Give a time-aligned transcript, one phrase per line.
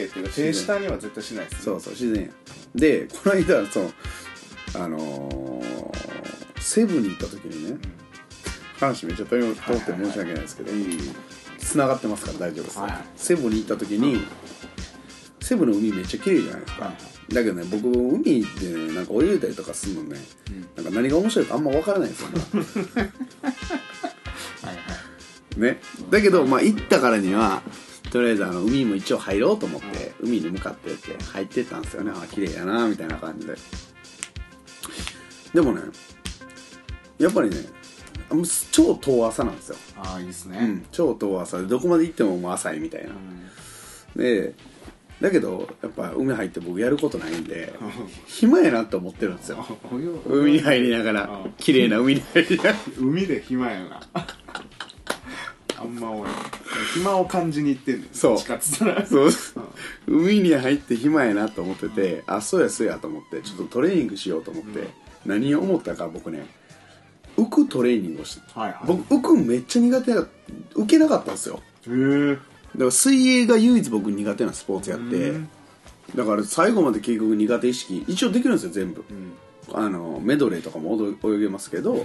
[0.00, 2.30] けっていうか手下には絶対しないです、ね、そうそう自然や。
[2.74, 3.90] でこの間その
[4.74, 6.20] あのー
[6.60, 7.78] セブンに行った時にね、
[8.78, 10.70] 話めっちゃ通って申し訳ないですけど、
[11.58, 13.02] 繋がってますから大丈夫です、はいはい。
[13.16, 14.24] セブンに行った時に、
[15.40, 16.94] セブンの海めっちゃ綺麗じゃないですか、はい
[17.30, 18.40] だけどね僕海で
[18.88, 20.18] ねなんか泳いだりとかするのね、
[20.74, 22.40] なんか何が面白いかあんま分からないんですよね。
[24.62, 24.82] はいは
[25.56, 25.60] い。
[25.60, 25.80] ね。
[26.10, 27.62] だけどまあ行ったからには
[28.10, 32.12] とりあえずあの海も一応入ろうと思って、海に向かってって入ってったんですよね。
[32.14, 33.54] あ綺麗やなみたいな感じで。
[35.54, 35.82] でもね
[37.18, 37.56] やっぱりね
[38.70, 41.58] 超遠浅なんですよ、ああいいですね、うん、超遠浅。
[41.58, 43.10] でどこまで行ってももう浅いみたいな、
[44.16, 44.54] で
[45.20, 47.74] だけどやっぱ海入って僕やることないんで
[48.26, 49.66] 暇やなって思ってるんですよ。
[50.26, 52.76] 海に入りながらうん綺麗な海に入りながら。
[52.98, 54.00] 海で暇やな。
[55.76, 56.30] あんま俺
[56.94, 58.06] 暇を感じに行ってんね。
[58.06, 58.34] んそう。
[58.34, 59.06] どっちかっつったら。
[59.06, 59.30] そう。
[60.06, 64.88] 海に入って暇やなと思ってて、あそうやそうやと思ってちょっとトレーニングしようと思って、
[65.26, 66.46] 何を思ったか僕ね
[67.36, 68.80] 浮くトレーニングをして、はいはい。
[68.86, 70.26] 僕浮くんめっちゃ苦手だ
[70.74, 71.60] 浮けなかったんですよ。
[71.88, 75.48] へえだから水泳が唯一僕苦手なスポーツやってうん。
[76.14, 79.04] だから最後まで結局苦手意識一応できるんですよ全部、
[79.72, 82.04] あのメドレーとかも踊泳げますけど、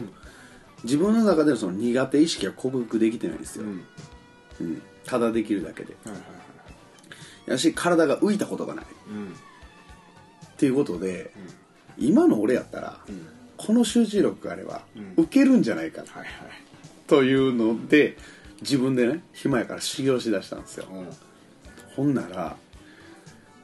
[0.84, 3.84] 自分の中でのその苦手意識は克服できてないんですよ、うん
[4.62, 5.96] うんただできるだけで。
[6.04, 6.28] はいはいは
[7.48, 7.52] い。
[7.52, 8.86] やし体が浮いたことがない。
[9.10, 9.36] うん
[10.54, 11.32] っていうことで、
[11.98, 12.98] 今の俺やったら、ん
[13.58, 16.28] この集中力があれば、うん受けるんじゃないかはいはい。
[17.08, 18.18] というので
[18.62, 21.08] 自分でね暇やから修行しだしたんですよ、うん。
[21.96, 22.56] ほんなら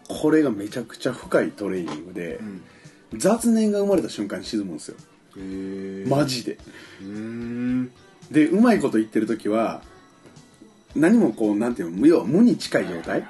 [0.07, 2.61] これがめちゃくちゃ深いトレーニングで、ん。
[3.17, 4.97] 雑念が生まれた瞬間に沈むんですよ。
[6.07, 6.57] マジで。
[8.31, 9.81] でうまいこと言ってる時は
[10.95, 13.27] 何もこうなんていうの要は無に近い状態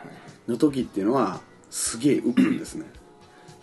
[0.48, 2.86] の時っていうのはすげえ浮くんですね。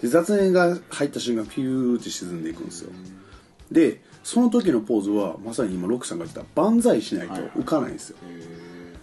[0.00, 2.90] で雑念が入った瞬間ピューって沈んでいくんですよ。
[3.70, 8.94] でその時のポーズはまさに今ロックさんが言った万歳しないと浮かないんですよ、へえ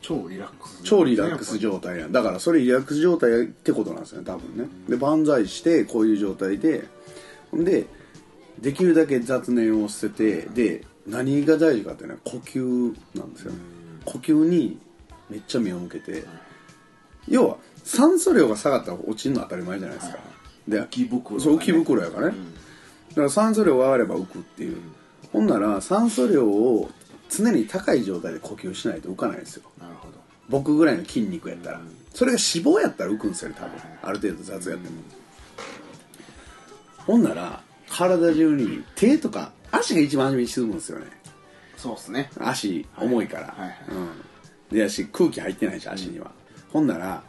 [0.00, 4.68] 超リラックス超リラックス状態やだからそれリラックス状態ってことなんですよね多分ね。
[4.88, 6.84] で万歳してこういう状態で
[7.52, 7.86] で
[8.60, 13.58] できるだけ雑念を捨ててで何が大事かっていうのは呼吸なんですよね
[14.04, 14.78] 呼吸に
[15.30, 16.24] めっちゃ目を向けて
[17.26, 20.18] 要は酸素量が下がったら落ちるのは当たり前じゃないですか。
[20.66, 22.34] で浮き袋そう浮き袋やからね、
[23.10, 24.76] だから酸素量が上がれば浮くっていう、
[25.32, 26.90] ほんなら酸素量を
[27.30, 29.62] 常に高い状態で呼吸しないと浮かないんですよ。
[29.80, 30.14] なるほど。
[30.48, 31.80] 僕ぐらいの筋肉やったら、
[32.14, 33.72] それが脂肪やったら浮くんですよね多分、
[34.02, 34.96] ある程度雑やっても、
[36.98, 41.06] ほんなら体中に手とか足が一番初めに沈むんですよね
[41.78, 42.30] そうっすね。
[42.38, 43.76] 足重いから、はいはい。
[44.70, 44.76] うん。
[44.76, 46.30] で足空気入ってないし足には、
[46.72, 47.22] ほんなら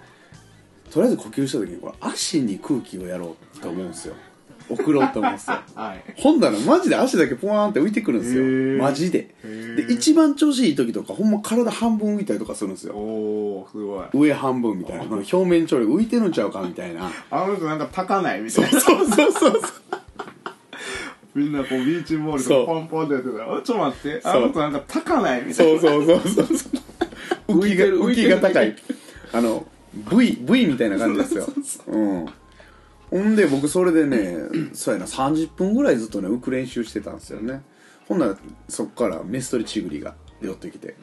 [0.92, 4.16] とりあえず呼吸した時にこれ足に空気をやろうと思うんですよ。
[4.70, 5.58] 送ろうと思うんですよ。
[5.76, 6.04] はい。
[6.18, 8.84] ほんならマジで足だけポワーンって浮いてくるんですよ。
[8.84, 9.34] マジで。
[9.44, 12.94] で一番調子いい時とかほんま体半分浮いたりとかするんですよ。
[12.96, 14.06] おおすごい。
[14.14, 17.12] 上半分みたいな表面張力浮いてるんちゃうかみたいな。
[17.32, 18.80] あの人なんか炊かないみたいな。
[18.80, 19.62] そうそうそうそう
[21.36, 23.38] みんなこうビーチボールとかポンポンってやってた。
[23.38, 24.22] ら「あちょっと待って。
[24.24, 25.82] あの人なんか炊かない」みたいな。
[25.82, 26.70] そうそうそうそうそ
[27.48, 27.60] う。
[27.60, 28.76] 浮きが浮きが高い
[29.32, 31.48] あの V, v みたいな感じですよ。
[31.88, 32.26] うん。
[33.10, 34.38] ほんで僕それでね
[34.74, 37.64] そうやな30分ぐらいずっとね浮く練習してたんですよね。
[38.08, 38.38] ほんなら
[38.68, 40.96] そっからメストリチグリが寄ってきて、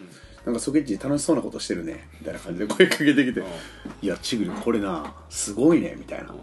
[0.44, 2.09] なんかソケッチ楽しそうなことしてるね。
[2.20, 3.42] みたいな感じで声かけてきて
[4.03, 6.34] 「いやチグリこれなすごいね」みたいな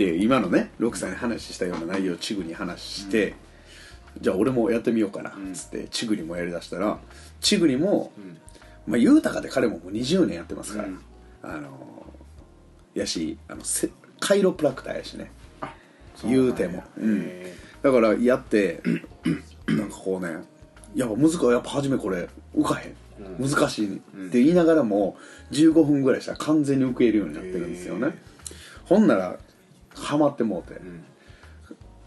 [0.00, 3.34] で今のねロクさんに話したような内容をチグリに話して、
[4.18, 6.98] じゃあ俺もやってみようかなっつって、チグリもやりだしたら
[7.42, 8.10] チグリも、
[8.86, 11.00] まあ言うたかで彼ももう20年やってますから、うん。
[11.42, 12.06] あの
[12.94, 13.90] やしあのせ
[14.20, 15.30] カイロプラクターやしね。
[16.24, 17.20] 言うても、うん。
[17.20, 18.82] へだからやって
[19.68, 20.38] なんかこうね
[20.94, 22.26] やっぱ難しいやっぱ初めこれ
[22.56, 22.96] 浮かへん、
[23.38, 25.18] 難しいって言いながらも
[25.50, 28.14] 15分ぐらいしたら完全に浮けるようになってるんですよね、
[28.86, 29.38] ほんなら
[30.00, 30.80] ハマってもうて、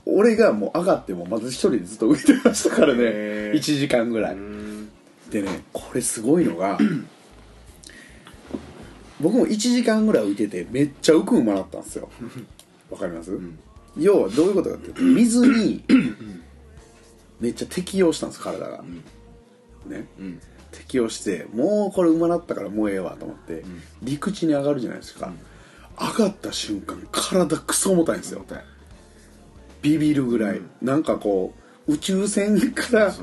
[0.06, 3.00] 俺がもう上がってもまず一人でずっと浮いてましたからね。
[3.02, 3.58] へー。
[3.58, 4.90] 1時間ぐらい、うん。
[5.30, 6.78] でねこれすごいのが
[9.20, 12.10] 僕も1時間ぐらい浮いててめっちゃ浮くんもらったんですよ。
[12.92, 13.40] わかります、
[13.98, 15.84] 要はどういうことかっていうと 水に
[17.40, 18.84] めっちゃ適応したんです体が、
[19.88, 20.40] ね、うん。
[20.72, 23.64] 適応してもうこれ馬なったからもうええわと思って、
[24.04, 25.34] 陸地に上がるじゃないですか、
[26.00, 28.44] 上がった瞬間体クソ重たいんですよ
[29.82, 31.54] ビビるぐらい、なんかこ
[31.88, 33.14] う宇宙船から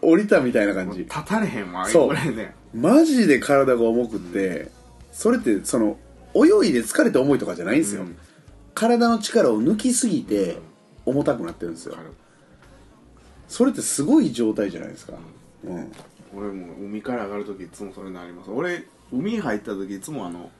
[0.00, 1.00] 降りたみたいな感じ。
[1.00, 2.08] 立たれへんわそう。
[2.08, 2.54] これね。
[2.74, 4.70] マジで体が重くって、
[5.12, 5.96] それってその
[6.34, 8.16] 泳いで疲れて重いとかじゃないんですよ、うん。
[8.74, 10.58] 体の力を抜きすぎて
[11.04, 11.96] 重たくなってるんですよ。
[13.48, 15.14] それってすごい状態じゃないですか。
[15.64, 15.92] うん。
[16.36, 18.50] 俺も海から上がる時いつもそれになります。
[18.50, 20.50] 俺海に入った時いつもあの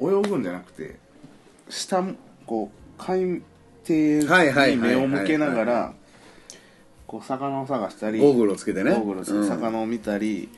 [0.00, 0.96] 泳ぐんじゃなくて
[1.68, 2.02] 下
[2.46, 3.42] こう海
[3.84, 5.92] 底に目を向けながら
[7.06, 8.92] こう魚を探したりゴーグルをつけてね。
[8.92, 9.48] ゴーグルをつけてうん。
[9.48, 10.48] 魚を見たり、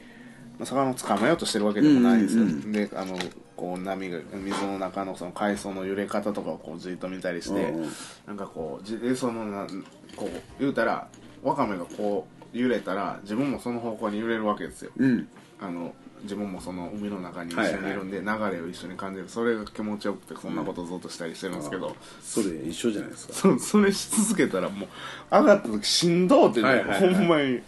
[0.59, 2.73] まあ魚を捕まえようとしてるわけでもないんですよ、うんうん。
[2.73, 3.17] であの
[3.57, 7.91] こう波が水の中のその海藻の揺れ方とかをこうじっと見たりして、うんうん。
[8.27, 9.67] なんかこうそのな
[10.15, 11.09] こう言うたら
[11.43, 14.91] ワカメがこう揺れたら自分もその方向に揺れるわけですよ。
[14.97, 15.29] うん。
[15.59, 19.29] あの自分もその海の中に一緒にいるんで、流れを一緒に感じる。
[19.29, 23.35] それが気持ちよくてそんなことをずっとしたりしてるんですけど、それ一緒じゃないですか。
[23.35, 24.89] そそれし続けたらもう
[25.31, 27.15] 上がった時しんどうって、ねはいはいはい。
[27.15, 27.61] ほんまに。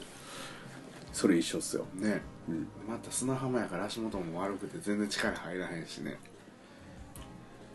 [1.13, 1.87] それ一緒っすよ。
[1.95, 2.67] ね、うん。
[2.89, 6.17] また砂浜やから足元も悪くて全然力入らへんしね。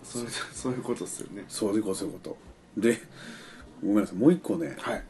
[0.04, 1.44] それそういうことっすよね。
[1.48, 2.38] そういうことそういうこと。
[2.78, 2.98] で
[3.82, 4.16] ごめんなさい。
[4.18, 4.76] もう一個ね。
[4.80, 5.04] はい。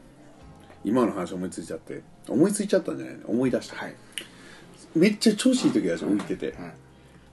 [0.82, 2.02] 今の話思いついちゃって。
[2.28, 3.28] 思いついちゃったんじゃないの？
[3.28, 3.94] 思い出した、はい
[4.94, 6.72] めっちゃ調子いい時あるじゃん浮いてて、はい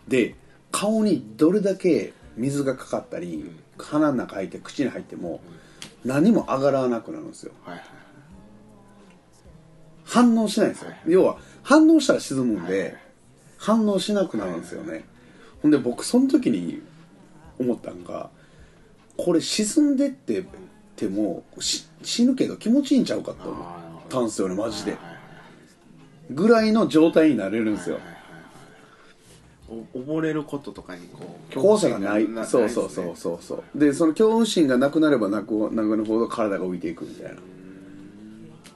[0.08, 0.36] で
[0.72, 5.42] 顔にどれだけ水がかかったり、ん鼻の中入って口に入っても
[6.06, 7.54] 何も上がらなくなるんですよ。
[7.64, 7.86] はいはい
[10.04, 12.98] 反応しないんですよ、はい要は反応したら沈むんで、はい
[13.58, 15.04] 反応しなくなるんですよね、
[15.64, 16.82] ほんで僕その時に
[17.60, 18.30] 思ったんが
[19.18, 20.46] これ沈んでって
[20.96, 23.66] てもし死ぬけど気持ちいいんちゃうかと思っ
[24.08, 24.92] たんですよねマジで。
[24.92, 25.17] はいはいはい
[26.30, 28.00] ぐらいの状態になれるんですよ、
[29.70, 32.28] 溺れることとかにこう怖さがない。
[32.46, 33.80] そうそうそうそうそう。
[33.80, 37.38] でその恐怖心がなくなればなくなくなるほど体が浮いていくみたいな。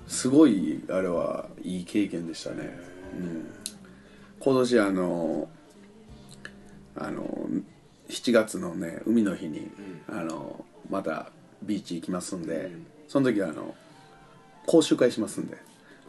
[0.07, 2.77] すごいあれはいい経験でしたね、
[3.17, 3.49] うん、
[4.41, 5.47] 今年あの
[6.97, 7.47] あの
[8.09, 9.71] 7月のね海の日に、
[10.09, 11.31] あのまた
[11.63, 12.85] ビーチ行きますんで、うん。
[13.07, 13.73] その時はあの
[14.65, 15.57] 講習会しますんで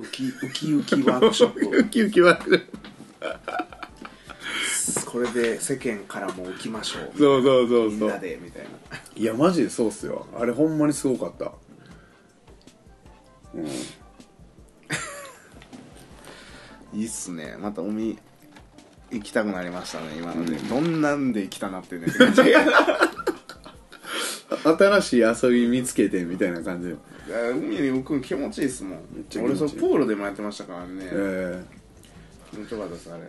[0.02, 2.60] ウキウキウキワークショッウキウキはプ
[5.06, 7.12] これで世間からも浮きましょう。
[7.16, 8.70] そうそうそうみんなそうでみたいな。
[9.14, 10.26] いやマジでそうっすよ。
[10.36, 11.52] あれほんまにすごかった。
[13.54, 13.66] うん。
[16.98, 17.56] いいっすね。
[17.60, 18.18] また海
[19.12, 22.06] 行きたくなりましたね今ので、どんなんで行きたなってね
[24.56, 26.88] 新しい遊び見つけてみたいな感じ。
[26.88, 26.96] で
[27.50, 28.98] 海に浮くの気持ちいいっすもん。
[29.12, 29.62] めっちゃ気持ちいい。
[29.62, 31.64] 俺それプールでもやってましたからね、え
[32.50, 33.28] 気持ちよかったですあれ。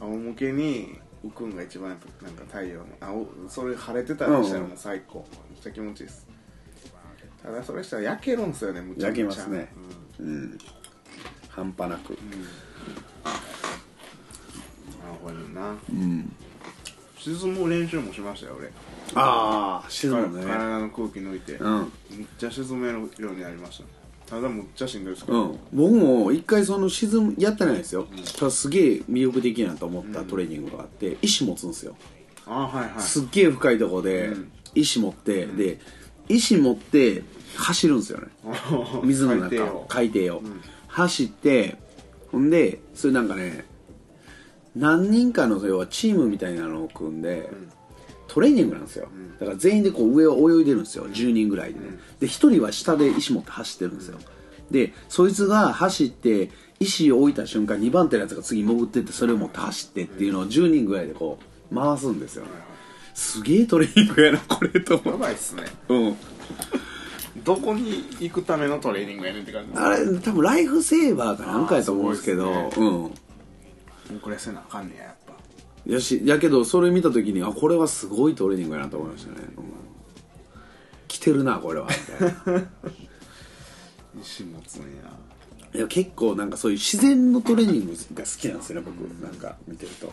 [0.00, 6.26] 仰向けに浮くんが一番やっぱなんか太陽のあおそれ晴れてたらしたらもう最高、めっちゃ気持ちいいです。
[7.42, 9.18] ただそれしたら焼けるんすよねむちゃむちゃ。
[9.18, 9.72] 焼けますね。
[10.20, 10.58] ーうん。
[11.48, 12.10] 半端なく。
[12.10, 12.48] うん、うん、な
[15.08, 15.76] るほどな。
[15.90, 16.32] うん。
[17.18, 18.70] 沈む練習もしましたよ俺
[19.14, 20.44] ああ沈むね。
[20.44, 21.92] 体の空気抜いて、うん。
[22.10, 23.84] めっちゃ沈めるようになりました。
[24.28, 28.06] ただむっちゃしんどいですけど、うん、僕も一回その沈むやってないですよ、
[28.36, 31.96] ただすげえ魅力的やなと思ったトレーニングがあって石持つんですよ、
[32.46, 33.00] あはいはい。
[33.00, 34.52] すっげえ深いとこでうん。
[34.74, 35.78] 石持って、で
[36.28, 37.22] 石持って
[37.56, 38.26] 走るんですよね。
[39.02, 39.86] 水の中海底を。
[39.88, 40.60] 海底を、ん。
[40.88, 41.76] 走って
[42.30, 43.64] ほんでそれなんかね
[44.76, 47.50] 何人かの要はチームみたいなのを組んで、
[48.38, 49.08] トレーニングなんですよ、
[49.40, 51.08] だから全員でこう上を泳いでるんですよ。
[51.08, 51.86] 10人ぐらいでね、
[52.20, 54.18] で1人は下で石持って走ってるんですよ、
[54.70, 61.40] でそいつが走って石を置いた瞬間2番手のやつが次潜ってってそれを持って走ってっていうのを10人ぐらいでこ
[61.72, 62.50] う回すんですよね、
[63.12, 65.64] すげえトレーニングやなこれとや思うばいっすね。
[65.88, 66.16] うん。
[67.42, 72.52] どこに行くためのトレーニングやねんって感じですあれ多分ライフセーバーかなんかやと思うんですけど。
[72.52, 73.12] あーすごいうん。
[74.20, 75.14] 遅れせなあかんねや
[75.88, 79.64] やしやけどそれ見た時にあこれはすごいトレーニングやなと思いましたね、うん、
[81.08, 81.88] 来てるなこれは。
[81.88, 81.94] み
[82.44, 82.68] たいな
[84.22, 84.86] 石持つんや。
[85.74, 88.96] いや結構なんかそういう自然のトレーニングが好きなんですよね僕。
[89.22, 90.12] なんか見てると。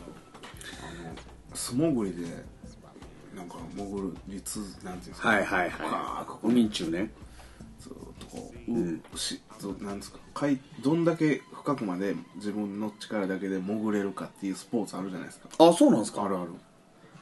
[1.54, 2.28] 素潜りで
[3.36, 5.30] なんか潜る率なんていうんですか？
[5.30, 6.48] はいはい深はい。
[6.48, 7.12] 海中ね。
[7.80, 8.72] ずっとこう、
[9.14, 10.20] うしずなんですか？
[10.34, 15.50] 海どんだけ深くまで自分の力だけで潜れるかっていうスポーツあるじゃないですか。
[15.58, 16.24] あそうなんですか？
[16.24, 16.52] あるある。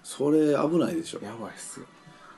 [0.03, 1.21] それ危ないでしょ。
[1.23, 1.85] やばいっすよ、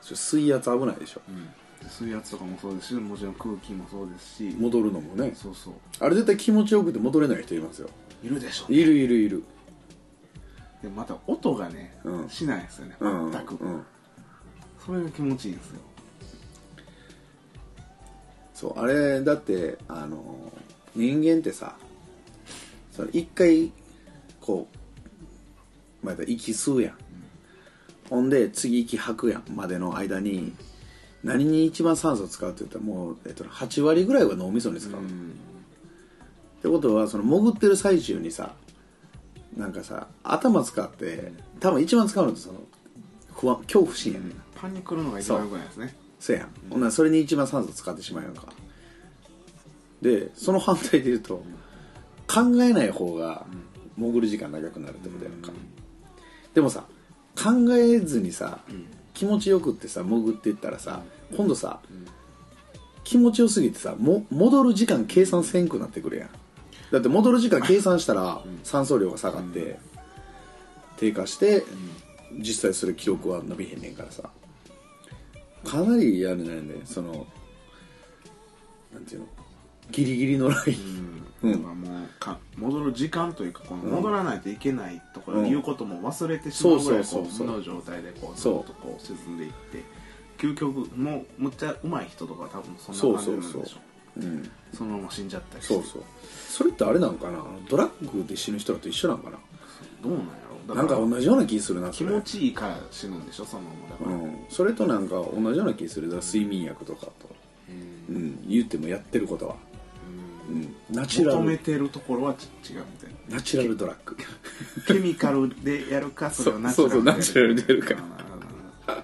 [0.01, 1.21] それ水圧危ないでしょ。
[1.27, 4.55] うん、水圧とかもそうですしもちろん空気もそうですし。
[4.55, 5.31] 戻るのもね。
[5.33, 5.73] そうそう。
[5.99, 7.89] あれ絶対気持ちよくて戻れない人いますよ。
[8.23, 9.43] いるでしょいるいるいる。
[10.83, 12.29] でまた音がね、うん。
[12.29, 12.97] しないですよね。
[12.99, 13.83] うん全く、うん。
[14.85, 15.79] それが気持ちいいんですよ。
[18.53, 20.21] そうあれだってあの
[20.95, 21.75] 人間ってさ
[22.95, 23.71] その一回
[24.41, 26.97] こうまあ、息吸うやん、
[28.11, 30.53] ほんで次息吐くやんまでの間に
[31.23, 35.03] 何に一番酸素使うって言ったらもう、えっと、8割ぐらいは脳みそに使う、っ
[36.61, 38.53] てことはその潜ってる最中にさ
[39.57, 42.59] なんかさ頭使って多分一番使うのってその
[43.33, 45.95] 不安恐怖心やねん、パニクるのが一番良くないですね。
[46.19, 48.43] そうやん、ほんならそれに一番酸素使ってしまうやんか。
[50.03, 51.43] でその反対で言うと
[52.27, 53.45] 考えない方が
[53.97, 55.51] 潜る時間長くなるってことやんか、
[56.53, 56.85] でもさ
[57.35, 58.59] 考えずにさ、
[59.13, 61.01] 気持ちよくってさ潜っていったらさ
[61.35, 61.79] 今度さ、
[63.03, 66.29] 気持ちよすぎてさも戻る時間計算せんくなってくるやん。
[66.91, 69.79] だって戻る時間計算したら酸素量が下がって、
[70.97, 71.63] 低下して、
[72.37, 74.29] 実際それ記録は伸びへんねんからさ。
[75.65, 77.25] かなりやるねんでその
[78.93, 79.27] なんていうの
[79.89, 81.94] ギリギリのライン、うん、だからもう
[82.25, 85.45] か戻る時間というかこの戻らないといけないところうん。
[85.45, 89.83] 言うことも忘れてしまうぐらいこう無の状態でこうずっとこう沈んでいって
[90.37, 93.77] 究極もうむっちゃ上手い人とかは多分そんな感じなんでしょ
[94.17, 94.19] う。
[94.19, 95.73] ん、そのまま死んじゃったりして。
[95.73, 96.03] そうそう。
[96.49, 97.43] それってあれなんかな？
[97.69, 99.37] ドラッグで死ぬ人らと一緒なんかな？
[100.01, 100.25] どうなんや
[100.67, 100.73] ろ？
[100.73, 103.45] だなんか同じような気するな気持ちいいから死ぬんでしょ？
[103.45, 106.09] そのままだから、うん、それとなんか同じような気する。
[106.09, 107.13] だ睡眠薬とかと、
[108.09, 109.74] うん、言ってもやってることは、うん、
[110.89, 113.35] ナチュラ求めルてるところはち違うみたいな。
[113.35, 114.15] ナチュラルドラッグ。
[114.87, 117.83] ケミカルでやるかそれをナチそうそうュラルでやるナチュラルでやる
[118.87, 119.03] か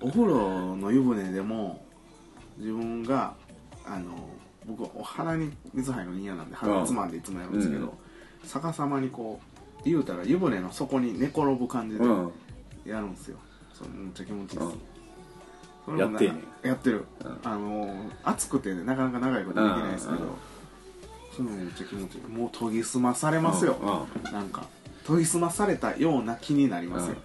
[0.00, 1.84] お風呂の湯船でも
[2.58, 3.34] 自分が
[3.84, 4.28] あの
[4.66, 7.90] 僕お鼻に水入るの嫌なんで鼻つまんでいつもやるんですけど、うん。
[8.48, 9.40] 逆さまにこ
[9.80, 12.30] う言うたら湯船の底に寝転ぶ感じでうん。
[12.84, 13.36] やるんですよ、
[13.74, 14.97] それめっちゃ気持ちいいです、うん
[15.96, 17.38] やってんねやってる、うん。
[17.44, 20.28] あの暑くてねなかなか長いことできないですけど、うん。
[20.28, 20.34] うん
[21.30, 22.22] それもめっちゃ気持ちいい。
[22.22, 24.32] もう研ぎ澄まされますよ、うん。
[24.32, 24.64] なんか
[25.06, 27.16] 研ぎ澄まされたような気になりますよ、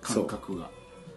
[0.00, 0.70] 感覚が。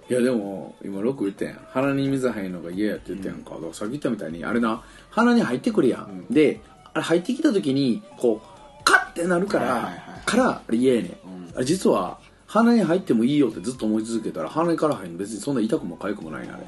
[0.09, 1.59] いやでも今6言ったやん。
[1.69, 6.61] 鼻に水入るのが嫌やって言ったやんか、だからさっき言ったみたいにあれな鼻に入ってくるやん、で
[6.93, 9.95] あれ入ってきた時にこうカッてなるから、はいはいはい。
[10.25, 11.53] からあれ嫌やねん、うん。
[11.55, 12.17] あれ実は
[12.51, 16.63] 鼻に入ってもいいよってずっと思い続けたら鼻から入るの別にそんな痛くも痒くもないねあれ。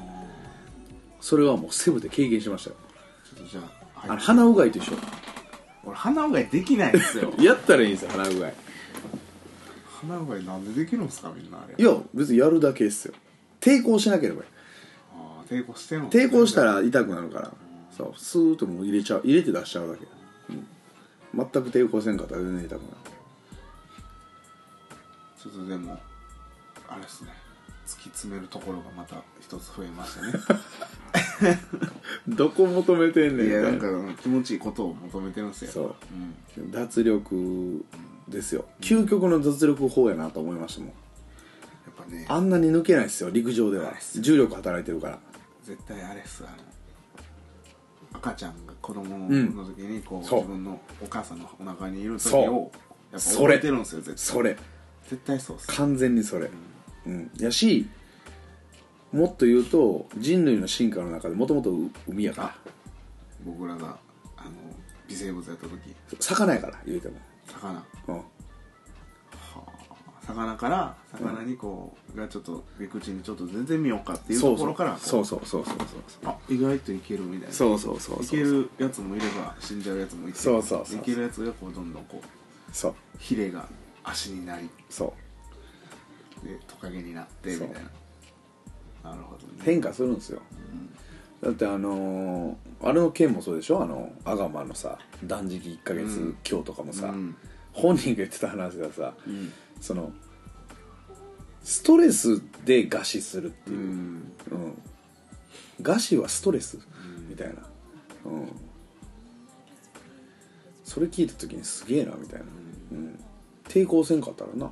[1.20, 2.76] それはもうセブで経験しましたよ。
[3.50, 3.60] じゃ
[4.08, 4.96] あ、あ鼻うがいと一緒。
[5.84, 7.34] 俺鼻うがいできないですよ。
[7.38, 8.54] やったらいいんですよ鼻うがい。
[10.00, 11.74] 鼻うがいなんでできるんですかみんなあれ。
[11.76, 13.14] いや別にやるだけですよ。
[13.60, 14.48] 抵抗しなければいい。
[15.14, 16.10] あー抵抗してるの？
[16.10, 17.52] 抵抗したら痛くなるから。
[17.94, 20.06] そうスーッともう入れちゃう入れて出しちゃうだけ、
[20.50, 20.66] うん、
[21.52, 23.13] 全く抵抗せんかったら全然痛くなる
[25.44, 25.98] ちょっとでも
[26.88, 27.30] あれですね。
[27.86, 30.22] 突き詰めるところがまた一つ増えました
[31.50, 31.58] ね。
[32.26, 33.86] どこ求めてんねんいやなんか
[34.22, 35.70] 気持ちいいことを求めてるんですよ。
[35.70, 35.94] そう。
[36.58, 37.84] うん、脱力
[38.26, 38.64] ですよ。
[38.80, 40.88] 究極の脱力法やなと思いましたもん。
[40.88, 40.94] や
[41.90, 42.24] っぱね。
[42.26, 43.92] あんなに抜けないですよ陸上では。
[44.18, 45.18] 重力働いてるから。
[45.62, 49.54] 絶対あれっすあの赤ちゃんが子供うん。
[49.54, 50.38] の時にこう、そう。
[50.40, 52.72] 自分のお母さんのお腹にいる時を
[53.12, 54.18] やっぱ覚えてるんですよ絶対。
[54.18, 54.56] それ
[55.08, 56.50] 絶対そうっす完全にそれ。
[57.06, 57.30] うん。
[57.38, 57.86] やし
[59.12, 61.72] もっと言うと人類の進化の中でもともと
[62.08, 62.54] 海やから。
[63.44, 63.98] 僕らが
[64.36, 64.50] あの
[65.08, 65.94] 微生物やった時。
[66.20, 67.14] 魚やから言うても。
[67.46, 67.84] 魚。
[68.08, 68.22] うん。
[70.26, 74.56] 魚から魚にこう、がちょっと陸地にちょっと全然見ようかっていうそうそう。
[74.56, 76.00] ところからこうそうそうそうそうそう。
[76.24, 77.54] あ意外といけるみたいな。
[77.54, 78.24] そうそうそうそう。
[78.24, 80.98] いけるやつもいれば死んじゃうやつもいてそうそうそう。
[80.98, 82.94] いけるやつがこうどんどんこうそう。
[83.18, 83.68] ヒレが
[84.04, 84.68] 足になり。
[84.88, 85.14] そ
[86.42, 86.46] う。
[86.46, 87.68] でトカゲになってみたい
[89.02, 89.10] な。
[89.10, 89.54] なるほどね。
[89.62, 90.40] 変化するんですよ、
[91.42, 93.82] だってあのーあれの件もそうでしょ？
[93.82, 96.36] あのアガマのさ断食1ヶ月うん。
[96.48, 97.36] 今日とかもさ、うん。
[97.72, 99.52] 本人が言ってた話がさ、うん。
[99.80, 100.12] その
[101.62, 104.32] ストレスで餓死するっていう、うん。
[104.50, 104.82] うん。
[105.82, 106.78] 餓死はストレス、
[107.28, 107.54] みたいな、
[108.26, 108.52] うん、
[110.84, 112.46] それ聞いた時にすげえなみたいな、
[112.92, 113.18] うん
[113.68, 114.70] 抵抗せんかったらな、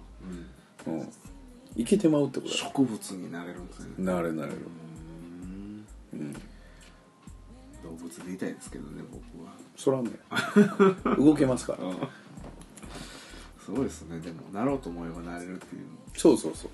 [0.87, 0.99] うん。
[1.01, 1.09] うん、
[1.77, 3.95] いけてまうってことだ植物になれるんですよね。
[3.99, 4.59] なれなれる。
[6.13, 6.33] うん。
[6.33, 9.53] 動物でいたいですけどね僕は。
[9.77, 10.11] そらね
[11.19, 11.79] 動けますから。
[13.65, 14.21] すごいですね。
[14.21, 15.83] でもなろうと思えばなれるっていう。
[16.17, 16.71] そうそうそう。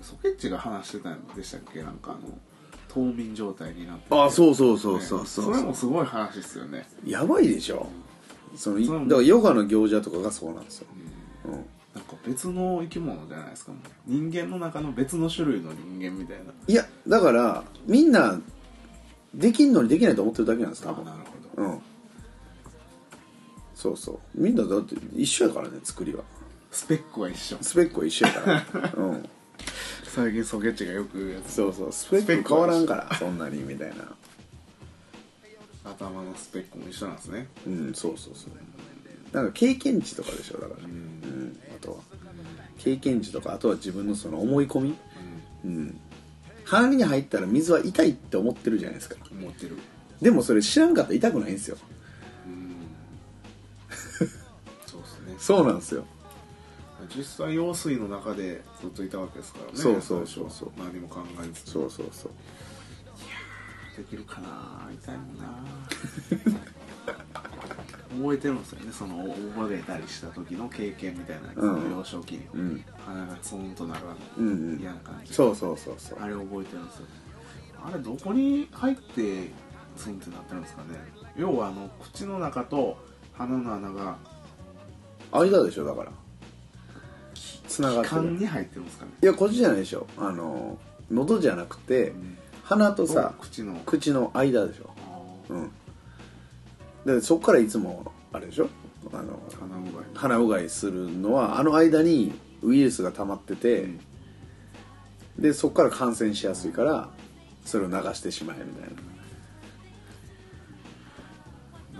[0.00, 1.82] ソケッチが話してたんでしたっけ？
[1.82, 2.38] なんかあの
[2.88, 4.14] 冬眠状態になってて。
[4.20, 5.44] あそうそうそうそうねそう。
[5.46, 6.88] それもすごい話ですよね。
[7.04, 7.88] やばいでしょ
[8.56, 10.86] そのだからヨガの行者とかがそうなんですよ、
[11.46, 11.60] うん、なん
[12.04, 13.80] か別の生き物じゃないですかもう。
[14.06, 16.52] 人間の中の別の種類の人間みたいな。
[16.66, 18.38] いやだからみんな
[19.34, 21.02] できんのにできないと思ってるだけなんです多分。
[21.06, 21.24] あなる
[21.56, 21.68] ほど。
[21.68, 21.80] うん。
[23.74, 24.18] そうそう。
[24.34, 26.22] みんなだって一緒やからね作りは。
[26.70, 27.56] スペックは一緒。
[27.60, 28.92] スペックは一緒やから。
[28.96, 29.28] うん。
[30.04, 31.52] 最近ソゲッチがよく言うやつ。
[31.54, 31.92] そうそう。
[31.92, 34.04] スペック変わらんからそんなにみたいな
[35.90, 37.48] 頭のスペックも一緒なんですね。
[37.66, 39.34] うんそうそうそう。
[39.34, 40.84] なんか経験値とかでしょだから。
[40.84, 41.96] うん、あとは。
[42.78, 44.94] 経験値とかあとは自分のその思い込み。
[45.64, 46.00] うん。
[46.64, 49.16] 鼻に入ったら水は痛いって思ってるじゃないですか。
[49.30, 49.76] 思ってる。
[50.20, 51.76] でもそれ知らんかったら痛くないんですよ。
[54.86, 55.34] そうですね。
[55.38, 56.04] そうなんですよ。
[57.16, 59.70] 実際用水の中でずっといたわけですからね。
[59.72, 60.70] そうそうそうそう。
[60.76, 62.32] 何も考えずそうそうそう
[63.98, 65.20] できるかな痛いな
[68.16, 69.16] 覚えてるんですよねその
[69.56, 77.06] 覚えたりした時の経験みたいな、その幼少期に、うん鼻がツンとなるあの、うんうん嫌な感じそうそうそうそうあれ覚えてるんですよ
[77.82, 79.50] あれどこに入って
[79.96, 80.88] ツンってなってるんですかね
[81.36, 82.98] 要はあの口の中と
[83.32, 84.18] 鼻の穴が
[85.32, 86.12] 間でしょだから
[87.66, 90.78] つながってる気管に入ってるんですかねいやこっちじゃないでしょあの
[91.10, 92.12] 喉じゃなくて、
[92.68, 93.80] 鼻とさと口の。
[93.86, 94.90] 口の間でしょ。
[95.48, 95.70] うん。
[97.06, 98.68] でそっからいつもあれでしょ？
[99.10, 104.00] あの鼻うがい鼻うがいするのはあの間にウイルスが溜まってて、うん。
[105.38, 107.08] でそっから感染しやすいから
[107.64, 108.96] それを流してしまえみたいな。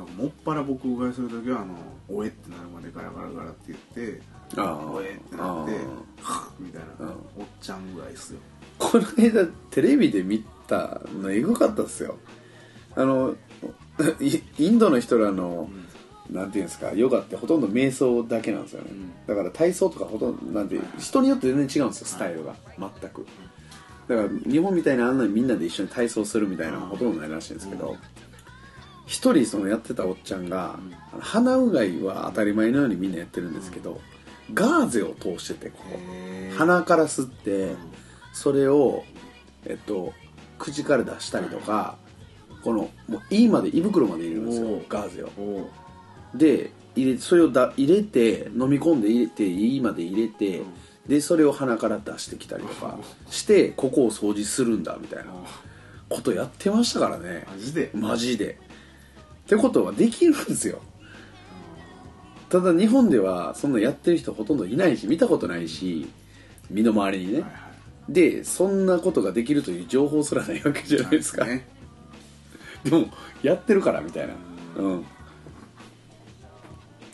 [0.01, 1.77] だからもっぱら僕うがいする時はあの
[2.13, 4.21] 「おえ」ってなるまでガラガラガラって言って
[4.57, 5.73] ああおえってなって
[6.23, 7.09] あはっみたいな、うん。
[7.09, 8.41] おっちゃんぐらいっすよ。
[8.79, 12.17] この間テレビで見たのエグかったっすよ。
[12.95, 13.35] あの
[14.21, 15.69] イインドの人らの、
[16.31, 19.13] なんていうんですかヨガってほとんど瞑想だけなんですよね、ん。
[19.27, 22.55] だから体操とかほとんどなんて人によって全然違うんですよスタイルが。
[22.79, 23.27] 全く。
[24.09, 27.97] だから日本みたいなあんなにみんなで一緒に体操するみたいなのはほとんどないらしいんですけど
[29.07, 30.79] 一人そのやってたおっちゃんが、
[31.13, 34.01] あの鼻うがいは当たり前のようにみんなやってるんですけど、
[34.53, 35.85] ガーゼを通しててここ。
[35.93, 36.57] へー。
[36.57, 37.75] 鼻から吸って
[38.35, 39.05] それを
[39.65, 40.13] えっと
[40.59, 41.97] 口から出したりとか
[42.63, 45.31] このもう胃まで胃袋まで入れるんですよガーゼを。
[46.35, 50.63] で入れそれをだ入れて飲み込んで入れて胃まで入れて、
[51.07, 52.99] でそれを鼻から出してきたりとか
[53.31, 55.33] してここを掃除するんだみたいな
[56.09, 57.47] ことやってましたからね。
[57.49, 57.91] マジで？
[57.95, 58.59] マジで。
[59.45, 60.81] ってことはできるんですよ。
[62.51, 66.11] ただ日本ではそんなやってる人ほとんどいないし見たことないし
[66.71, 67.68] 身の回りにね、はいはい
[68.09, 71.69] でそんなことができるという情報すらないわけじゃないですか、ね。
[72.85, 73.07] でも
[73.43, 74.35] やってるからみたいな。
[74.77, 75.05] うん。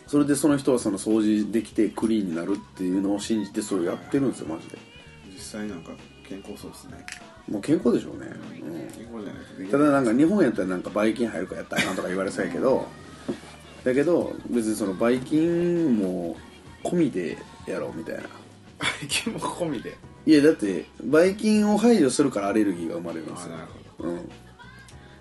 [0.06, 4.78] それでその人はその掃除できてクリーンになるっていうのを信じてそれをやってるんですよマジで。
[5.32, 5.90] 実際なんか
[6.28, 7.04] 健康そうですね。
[7.48, 8.26] もう健康でしょうね、
[8.96, 9.68] 健康じゃないとでうん、きない。
[9.70, 12.86] ただなんか日本やったらなんかばい菌入るからやったらあかんとか言われそうやけど
[13.82, 16.36] だけど別にそのばい菌も
[16.84, 18.22] 込みでやろうみたいな。
[19.00, 23.54] 背筋も込みでいやだってばい菌を排除するからアレルギーが生まれるんですよ。
[23.54, 24.30] あなるほうん。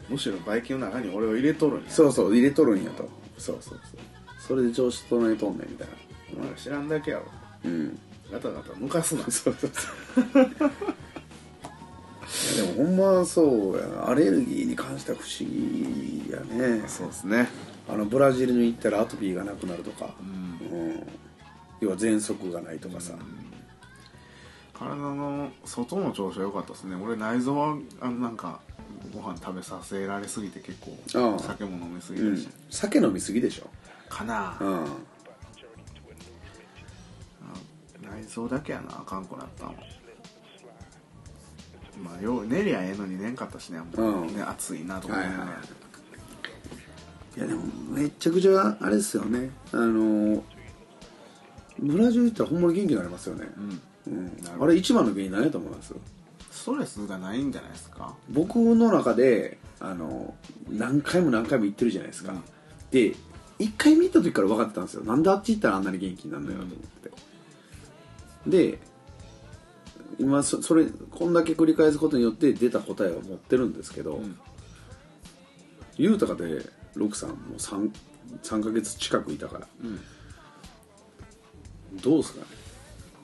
[0.09, 1.89] むしろバイキンの中に俺を入れとるんや。
[1.89, 3.09] そうそう入れとるんやと。
[3.37, 3.99] そうそうそう。
[4.39, 5.93] それで調子整えとんねんみたいな。
[6.37, 7.25] お前ら知らんだけやろ。
[7.65, 7.99] うん。
[8.31, 9.23] ガタガタ抜かすな。
[9.23, 9.89] そうそうそ
[10.39, 10.43] う。
[10.43, 10.45] い
[12.57, 14.09] やでもほんまそうやな。
[14.09, 16.83] アレルギーに関しては不思議やね。
[16.87, 17.49] そうですね。
[17.89, 20.59] あのブラジルに行ったらアトピーがなくなるとか、うん。
[20.79, 21.03] うん。
[21.81, 23.13] 要は喘息がないとかさ、
[24.73, 26.95] 体の外の調子は良かったですね。
[26.95, 28.59] 俺内臓はあのなんか
[29.13, 32.35] ご飯食べさせられすぎて結構ああ酒も飲みすぎうん。
[32.35, 33.69] たし、酒飲みすぎでしょ。
[34.09, 34.85] かな、うん。
[38.03, 39.75] 内臓だけやなあかんくなったの。
[42.03, 44.35] まあよう寝りゃええのに寝んかったしねもううん。
[44.35, 45.61] ね暑いなとか思いながら、はいは
[47.35, 47.37] い。
[47.37, 49.51] いやでもめっちゃくちゃあれですよね。
[49.71, 50.43] あの
[51.79, 54.31] ブラジル行ったらほんまに元気になりますよね、うんうん。
[54.61, 55.93] あれ一番の原因何やと思います？
[56.51, 58.15] ストレスがないんじゃないですか？
[58.29, 60.35] 僕の中であの
[60.69, 62.43] 何回も何回も行ってるじゃないですか、うん。
[62.91, 63.15] で
[63.59, 65.03] 一回見た時から分かってたんですよ。
[65.03, 67.11] なんであっち行ったらあんなに元気になるんだよと思って、
[68.71, 68.79] で
[70.19, 74.37] 今そそれこんだけ繰り返すことによって出た答えを持ってるんですけど、ん。
[75.97, 77.91] ゆうたかで六さんもう 3,
[78.41, 79.67] 3ヶ月近くいたから。
[79.83, 79.99] うん。
[82.01, 82.45] どうですかね？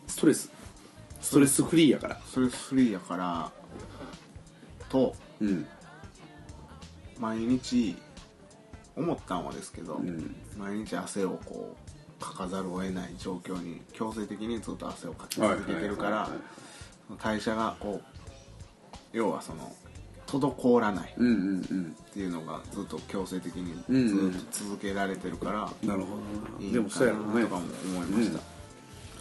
[0.07, 0.51] ストレス
[1.21, 2.19] ストレスフリーやから。
[2.25, 3.51] ストレスフリーやから
[4.89, 5.65] とうん。
[7.19, 7.97] 毎日
[8.95, 10.35] 思ったんはですけど、ん。
[10.57, 11.75] 毎日汗をこ
[12.19, 17.19] うかかざるを得ない状況に強制的にずっと汗をかき続けてるからはいはいはいはい。
[17.21, 18.19] 代謝がこう
[19.13, 19.73] 要はその
[20.27, 21.95] 滞らないうんうんうん。
[22.09, 24.31] っていうのがずっと強制的にうんうん。
[24.31, 26.17] ずっと続けられてるから、なるほ
[26.59, 27.61] どいいでもそうやろうねかなとかも
[27.99, 28.39] 思いました、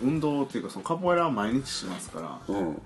[0.03, 2.83] 運動っていうかそのカポエラは毎日しますからうん。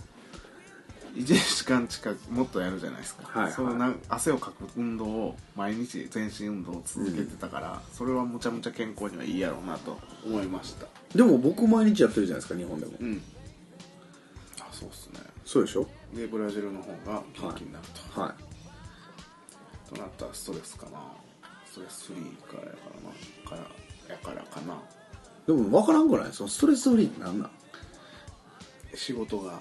[1.15, 3.53] 1時間近くもっとやるじゃないですか、はいはい。
[3.53, 10.87] そのなん汗をかく運動を毎日全身運動を続けてたから、それはむちゃむちゃ健康にはいいやろうなと思いました。
[11.15, 12.93] でも僕毎日やってるじゃないですか日本でも。
[12.99, 13.23] うん。
[14.59, 15.21] あそうっすね。
[15.45, 15.87] そうでしょ？
[16.15, 18.35] でブラジルの方が元気になると、は
[19.91, 20.99] となったらストレスかな。
[21.67, 22.79] ストレスフリーからやか
[23.51, 23.67] らな。
[23.67, 23.71] か
[24.09, 24.75] らやからかな。
[24.75, 24.79] い
[25.47, 26.33] でも分からんくない？
[26.33, 27.51] そのストレスフリーってなんなん？
[28.95, 29.61] 仕事がない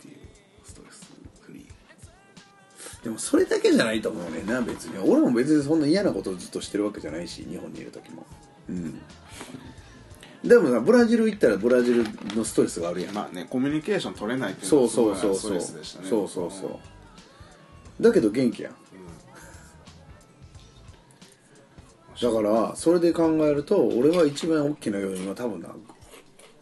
[0.00, 0.16] ていう
[0.64, 3.04] ストレスフリー。
[3.04, 4.98] でもそれだけじゃないと思うねんな別に。
[4.98, 8.26] 俺も別にそんな嫌なことをずっとしてるわけじゃないし日本にいる時も。
[8.68, 9.00] うん。
[10.42, 12.04] でもなブラジル行ったらブラジル
[12.36, 13.14] のストレスがあるやん。
[13.14, 15.54] まあねコミュニケーション取れないっていうのそうがすごそうそう。
[15.54, 16.08] そういストレスでしたね。
[16.08, 18.02] そうそうそう。
[18.02, 18.74] だけど元気やん
[22.24, 25.68] だからそれで考えると俺は一番大きな要因は多分な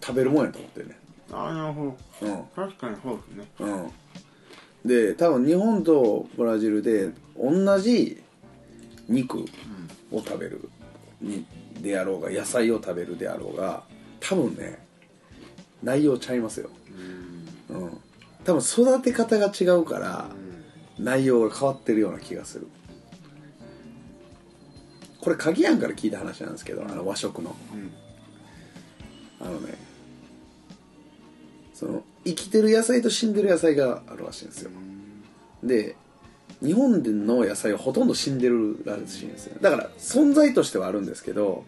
[0.00, 0.98] 食べるもんやと思ってるね
[1.30, 2.26] ああなるほど。
[2.26, 2.44] うん。
[2.56, 3.46] 確かにそうですね。
[3.60, 4.88] うん。
[4.88, 8.20] で多分日本とブラジルで同じ
[9.08, 9.38] 肉
[10.10, 10.68] を食べる
[11.20, 11.46] に
[11.80, 13.84] であろうが野菜を食べるであろうが
[14.18, 14.84] 多分ね
[15.80, 16.70] 内容ちゃいますよ。
[17.70, 18.00] うん。
[18.44, 20.28] 多分育て方が違うから
[20.98, 22.66] 内容が変わってるような気がする
[25.22, 27.54] これ鍵やんから聞いた話なんですけどあの和食の。
[27.72, 27.92] うん。
[29.40, 29.74] あのね
[31.72, 34.70] その生きてる野菜と死んでる野菜があるらしいんですよ。
[35.62, 35.96] で
[36.60, 39.56] 日本での野菜はほとんど死んでるらしいんですよ。
[39.60, 41.64] だから存在としてはあるんですけど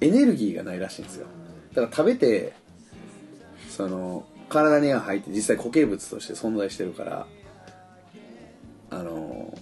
[0.00, 1.26] エネルギーがないらしいんですよ。
[1.74, 2.54] だから食べて
[3.70, 7.26] その体には入って実際固形物として存在してるから
[8.90, 9.56] あの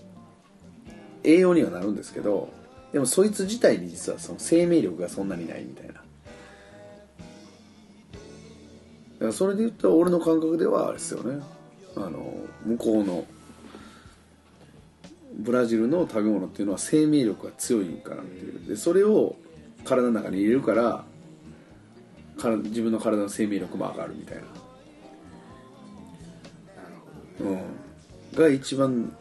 [1.23, 2.49] 栄養にはなるんですけど
[2.95, 5.95] でもそいつ自体に実はその生命力がそんなにないみたいな。
[5.95, 6.05] だか
[9.19, 11.43] らそれで言ったら俺の感覚ではあれですよね。
[11.97, 12.33] あの
[12.65, 13.25] 向こうの
[15.37, 18.69] ブラジルの食べ物っていうのは生命力が強いんかなっていう。
[18.69, 19.35] でそれを
[19.85, 21.05] 体の中に入れるから
[22.39, 24.45] から自分の体の生命力も上がるみたいな。
[27.41, 29.13] うん、が一番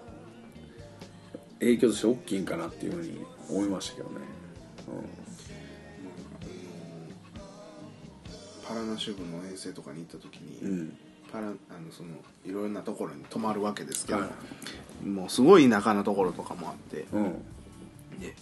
[1.60, 4.22] 影響として大きいんかなっていうふうに思いましたけどね、
[8.68, 10.80] パラナシュ部の遠征とかに行った時に、うん。
[10.80, 10.98] うん、
[11.32, 11.56] パラあの
[11.92, 12.10] その
[12.46, 14.30] いろんなところに泊まるわけですけど、は
[15.06, 17.34] もうすごい田舎なところとかもあって、うん。
[18.20, 18.34] で、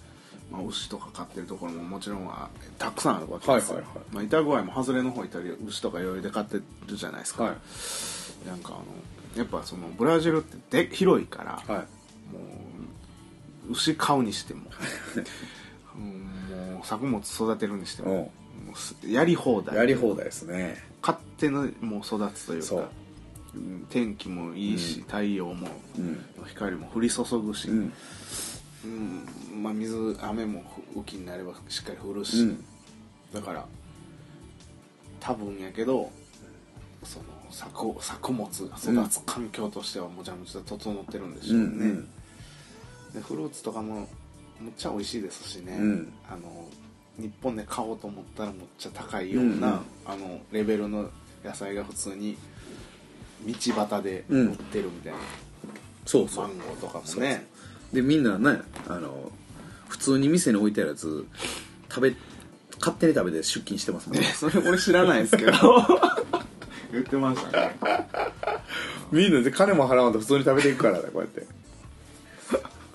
[0.52, 4.06] まあ、牛とか飼ってるところももちろんはたくさんあるわけですよ、はいはいはい。
[4.12, 8.48] まあ、板具合も外れの方行ったり牛とか余裕で飼ってるじゃないですか、はい。
[8.48, 8.84] なんかあの
[9.38, 11.86] やっぱそのブラジルってで広いから、はい。
[12.32, 12.71] もう
[13.72, 14.62] 牛飼うにしても、
[15.96, 18.32] うんもう作物育てるにしても,、も
[18.74, 19.76] うすやり放題。
[19.76, 20.78] やり放題ですね。
[21.02, 22.90] 勝手にもう育つというか。
[23.56, 23.58] う。
[23.58, 26.24] ん天気もいいし、太陽も、うん。
[26.48, 27.94] 光も降り注ぐし、うん。
[28.84, 30.64] うんまあ、水雨も
[30.96, 32.66] 雨季になればしっかり降るし、うん。
[33.34, 33.66] だから
[35.20, 36.12] 多分やけど
[37.04, 42.10] その作作物が育つ環境としてはむちゃむちゃ整ってるんでしょうね、うんうん
[43.14, 44.08] でフルーツとかも
[44.60, 46.14] むっちゃ美味しいですしね、うん。
[46.30, 46.42] あの
[47.18, 49.60] 日本で買おうと思ったらむっちゃ高いような、うんうん。
[50.06, 51.10] あのレベルの
[51.44, 52.38] 野菜が普通に
[53.46, 55.20] 道端で売ってるみたいな、
[56.06, 56.48] そうそう。
[56.48, 57.48] マンゴーとかもね。
[57.92, 59.32] でみんなねあの
[59.90, 61.26] 普通に店に置いてあるやつ
[61.90, 62.16] 食べ
[62.80, 64.28] 勝手に食べて出勤してますもんえね。
[64.34, 65.52] それ俺知らないですけど。
[66.92, 67.78] 言ってましたね。
[69.12, 71.41] みんなで金も払わんと普通に食べていくからだこうやって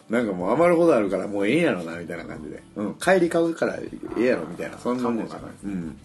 [0.09, 5.49] なんかもう余るほどあるからもうええんやろなみたいな感じで、うん、帰り買うからええやろみたいなそんなもんじゃな。
[5.49, 5.99] いうん。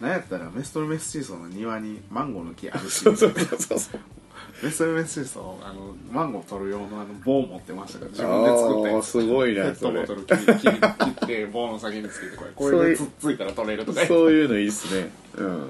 [0.00, 3.00] なんやったらメストルメスチーソの庭にマンゴーの木あるし。
[3.00, 4.00] そうそうそうそう。
[4.62, 8.10] メストルメスチーソあのマンゴー取る用のあの棒持ってましたから。
[8.10, 9.04] 自分で作ったあやつ。
[9.06, 14.04] ーすごいペッなそれトボトル切り切り切って棒の先につけてこれこれでつっついたら取れるとか。
[14.04, 15.10] そういうのいいっすね。
[15.36, 15.68] うん。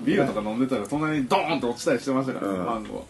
[0.00, 2.66] ビールとか飲んでたら隣にドーンと落ちたりしてましたからね、うん。
[2.66, 3.06] マンゴ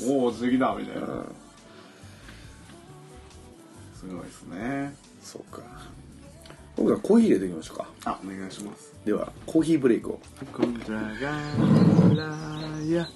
[0.00, 0.10] ー。
[0.10, 1.36] おお不思議だみたいな、うん
[4.02, 4.24] すご
[5.22, 5.62] そうか。
[6.76, 7.86] 僕はコーヒー入ていきましょうか。
[8.04, 8.92] あお願いします。
[9.04, 10.18] ではコーヒーブレイクを。
[10.52, 13.08] コンジャガーラーヤ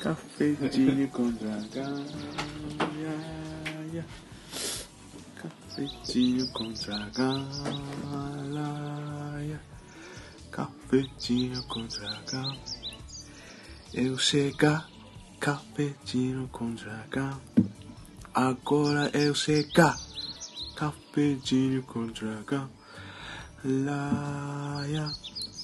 [0.00, 2.06] カフェチーニコンジャガー
[5.36, 7.36] カフェチーニコンジャガー
[10.52, 12.54] カフェチーニコンジャガー
[14.00, 14.86] エウシェガ
[15.40, 17.36] カフェチーニコンジャガー
[21.12, 22.70] Cafecino com dragão.
[23.64, 25.10] Laia,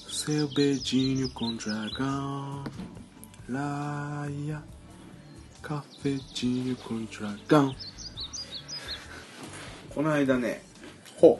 [0.09, 2.65] seu beijinho com dragão.
[3.47, 4.61] Laia,
[5.61, 7.73] cafetinho com dragão.
[9.95, 10.61] この間ね、
[11.15, 11.39] ほ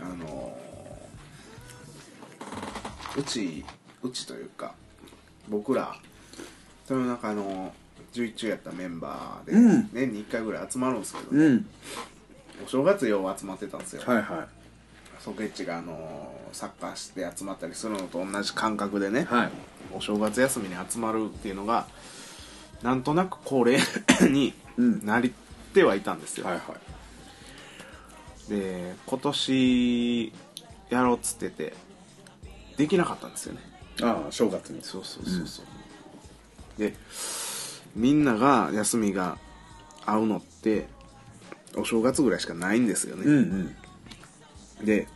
[0.00, 3.64] あのーうち
[4.02, 4.74] うちというか
[5.48, 5.96] 僕ら
[6.88, 7.74] 豊中の
[8.14, 11.66] 11中やったメンバーで、うん年に1回ぐらい集まるんですけど、ううん
[12.64, 14.46] お正月よう集まってたんですよ、はいは
[15.20, 19.50] ソケッチが、あのーサッカーして集まったりするのと同じ感覚でね、いはい。
[19.92, 21.86] お正月休みに集まるっていうのが
[22.82, 23.78] なんとなく恒例
[24.30, 25.04] にうん。
[25.04, 25.34] なり
[25.74, 26.60] てはいたんですよ、はいは
[28.48, 28.50] い。
[28.50, 30.32] で今年
[30.88, 31.74] やろうっつってて
[32.76, 33.60] できなかったんですよね。
[34.02, 34.80] ああ正月に。
[34.82, 35.66] そうそうそうそう、
[36.78, 36.94] で
[37.94, 39.36] みんなが休みが
[40.06, 40.86] 合うのって
[41.74, 43.74] お正月ぐらいしかないんですようんね、
[44.80, 44.86] うん。
[44.86, 45.08] で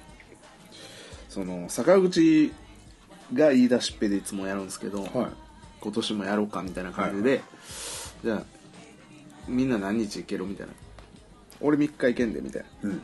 [1.29, 2.53] その坂口
[3.33, 5.11] が言い出しっぺでいつもやるんですけど、はい。
[5.81, 7.41] 今年もやろうかみたいな感じで、
[8.25, 8.43] じゃあ
[9.49, 10.73] みんな何日行けるみたいな。
[11.61, 12.91] 俺3日行けんでみたいな。
[12.91, 13.03] うん。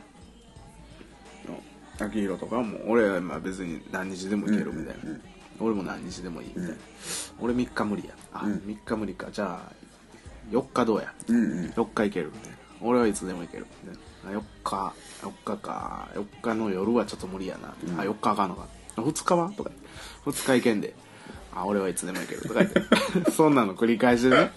[1.99, 5.21] 秋広とかも俺はまあ別に何日でも行けるみたいな、うんうんうん。
[5.59, 6.75] 俺も何日でもいいみたいな、
[7.39, 8.13] 俺3日無理や。
[8.33, 8.53] あ、うん。
[8.53, 9.31] 3日無理か。
[9.31, 9.71] じゃあ
[10.51, 11.13] 4日どうや。
[11.27, 11.65] うんうん。
[11.69, 13.65] 4日行けるみたいな俺はいつでも行ける。
[13.83, 14.93] みたいなあ4日。
[15.21, 16.07] 4日か。
[16.13, 18.67] 4日の夜はちょっと無理やな、あ4日あかんのか。
[18.97, 19.51] 2日は？
[19.51, 19.71] とか
[20.25, 20.93] 2日行けんで。
[21.53, 22.81] あ俺はいつでも行けるとか言って。
[23.31, 24.51] そんなの繰り返しでね。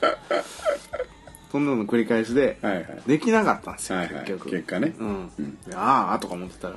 [1.50, 3.02] そんなの繰り返しで、はいはい。
[3.06, 4.24] できなかったんですよ、はいはい。
[4.24, 4.50] 結局。
[4.50, 4.94] 結果ね。
[4.98, 5.30] うん、
[5.66, 6.76] でああとか思ってたら。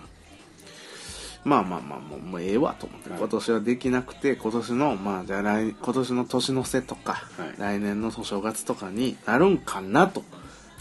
[1.44, 3.20] まあまあまあもうもうええわと思って、はい。
[3.20, 7.54] 今年はできなくて今年のまあじゃあ来今年の年の瀬とか、はい。
[7.58, 10.24] 来年のお正月とかになるんかなと。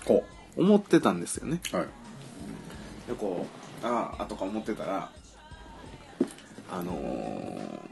[0.07, 0.25] ほ
[0.57, 1.61] 思ってたんですよね。
[1.73, 1.87] うはい。
[3.09, 3.47] でこ
[3.83, 5.11] うああとか思ってたら
[6.71, 7.83] あのー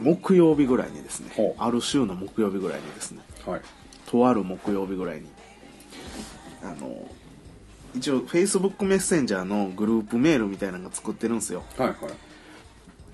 [0.00, 3.60] 木曜日ぐらいにですねある週の木曜日ぐらいにですねはい。
[4.06, 5.26] とある木曜日ぐらいに
[6.62, 7.08] あの
[7.94, 11.64] 一応 Facebook メッセンジャーのグループメールみたいなのが作ってるんですよ。
[11.76, 11.96] はいはい。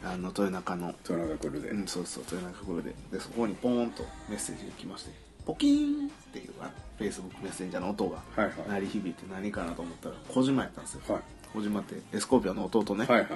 [0.05, 0.95] あの豊中の。
[1.09, 1.71] 豊中クルで。
[1.71, 2.95] うんそうそう豊中グルで。
[3.13, 5.13] でそこにポーンとメッセージが来まして
[5.47, 8.19] ポキーンっていうあ Facebook メッセンジャーの音が
[8.69, 11.23] 鳴り響いて何かなと思ったら小島やったんですよ、はい。
[11.53, 13.29] 小島ってエスコーピオンの弟ね、はいはい。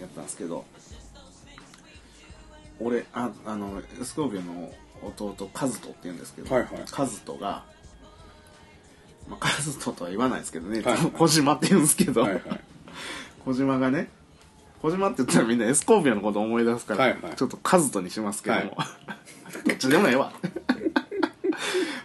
[0.00, 0.64] やったんですけど
[2.80, 6.70] 俺ああのエスコーピオンの弟カズトって言うんですけど、はいはい。
[6.90, 7.64] カズトが、
[9.28, 10.96] まあ、カズトとは言わないですけどね、はい。
[10.96, 12.42] はい小島って言うんですけど、はいはい。
[13.44, 14.08] 小島がね
[14.82, 17.36] 小島って言ったらみんなエスコーピオンのこと思い出すから、はいはい。
[17.36, 18.86] ちょっとカズトにしますけども、は
[19.66, 20.32] どっちでもええわ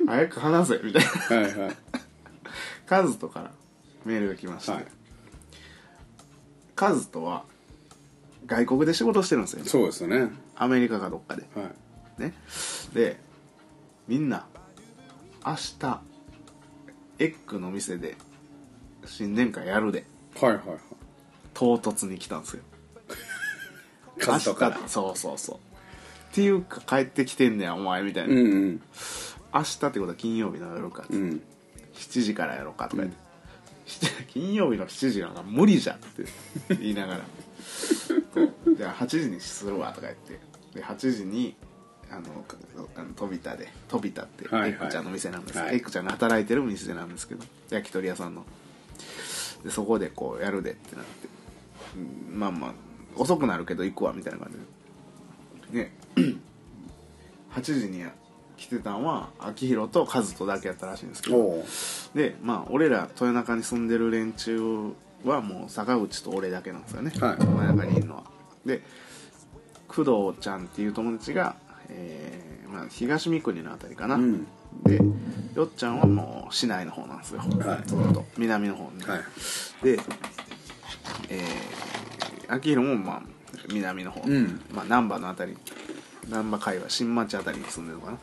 [0.05, 1.09] 早く話せみたいな。
[1.41, 1.75] はいはい。
[2.85, 3.51] カズトから
[4.05, 4.85] メールが来まして、はい。
[6.75, 7.43] カズトは
[8.45, 10.31] 外国で仕事してるんですよそうですよね。
[10.55, 11.43] アメリカかどっかで。
[11.55, 11.69] は
[12.19, 12.21] い。
[12.21, 12.33] ね。
[12.93, 13.17] で
[14.07, 14.45] みんな
[15.45, 16.01] 明日
[17.19, 18.17] エッグの店で
[19.05, 20.05] 新年会やるで。
[20.39, 20.77] はいはいはい。
[21.53, 22.63] 唐突に来たんですよ。
[24.19, 24.77] カズトから。
[24.77, 25.55] 明日そうそうそう。
[25.55, 28.81] っていうか帰ってきてんねやお前みたいな、うんうん
[29.53, 31.41] 明日ってことは金曜日の夜か、うん。
[31.93, 33.17] 7時からやろうかとか言って、
[33.87, 36.25] 7 金曜日の7時なんか無理じゃんって
[36.79, 37.21] 言いながら。
[37.63, 40.39] そうじゃあ8時にするわとか言って。
[40.73, 41.55] で8時に
[42.09, 42.45] あの
[42.95, 43.69] あの飛び田で。
[43.87, 44.71] 飛び田ってエはいはい。
[44.73, 45.75] ッグちゃんの店なんです、はい。
[45.75, 48.45] エッグちゃんが働いてる店なんですけど焼き鳥屋さんの。
[49.63, 51.27] でそこでこうやるでってなって。
[51.97, 52.73] うんまあまあ
[53.15, 54.51] 遅くなるけど行くわみたいな感
[55.69, 55.83] じで。
[55.83, 55.93] ね
[57.53, 58.05] 8 時に
[58.61, 61.65] 来てたんは秋広と和人だけやったらしいんですけど。
[62.13, 64.93] でまあ俺ら豊中に住んでる連中
[65.25, 67.37] はもう坂口と俺だけなんですよね、はい。
[67.43, 68.23] 真ん中にいるのは。
[68.63, 68.83] で
[69.87, 71.55] 工藤ちゃんっていう友達が、
[71.89, 74.45] えーまあ、東三国のあたりかな、うん。
[74.83, 75.01] で
[75.55, 77.87] よっちゃんはもう市内の方なんですよ、はい。
[77.87, 78.23] ずっと。
[78.37, 79.21] 南の方に、はい。
[79.83, 79.99] で
[81.29, 83.21] えー、秋広もまあ
[83.73, 84.61] 南の方、うん。
[84.71, 85.57] まあ、難波のあたり
[86.29, 88.17] 難波界隈新町あたりに住んでるのかな。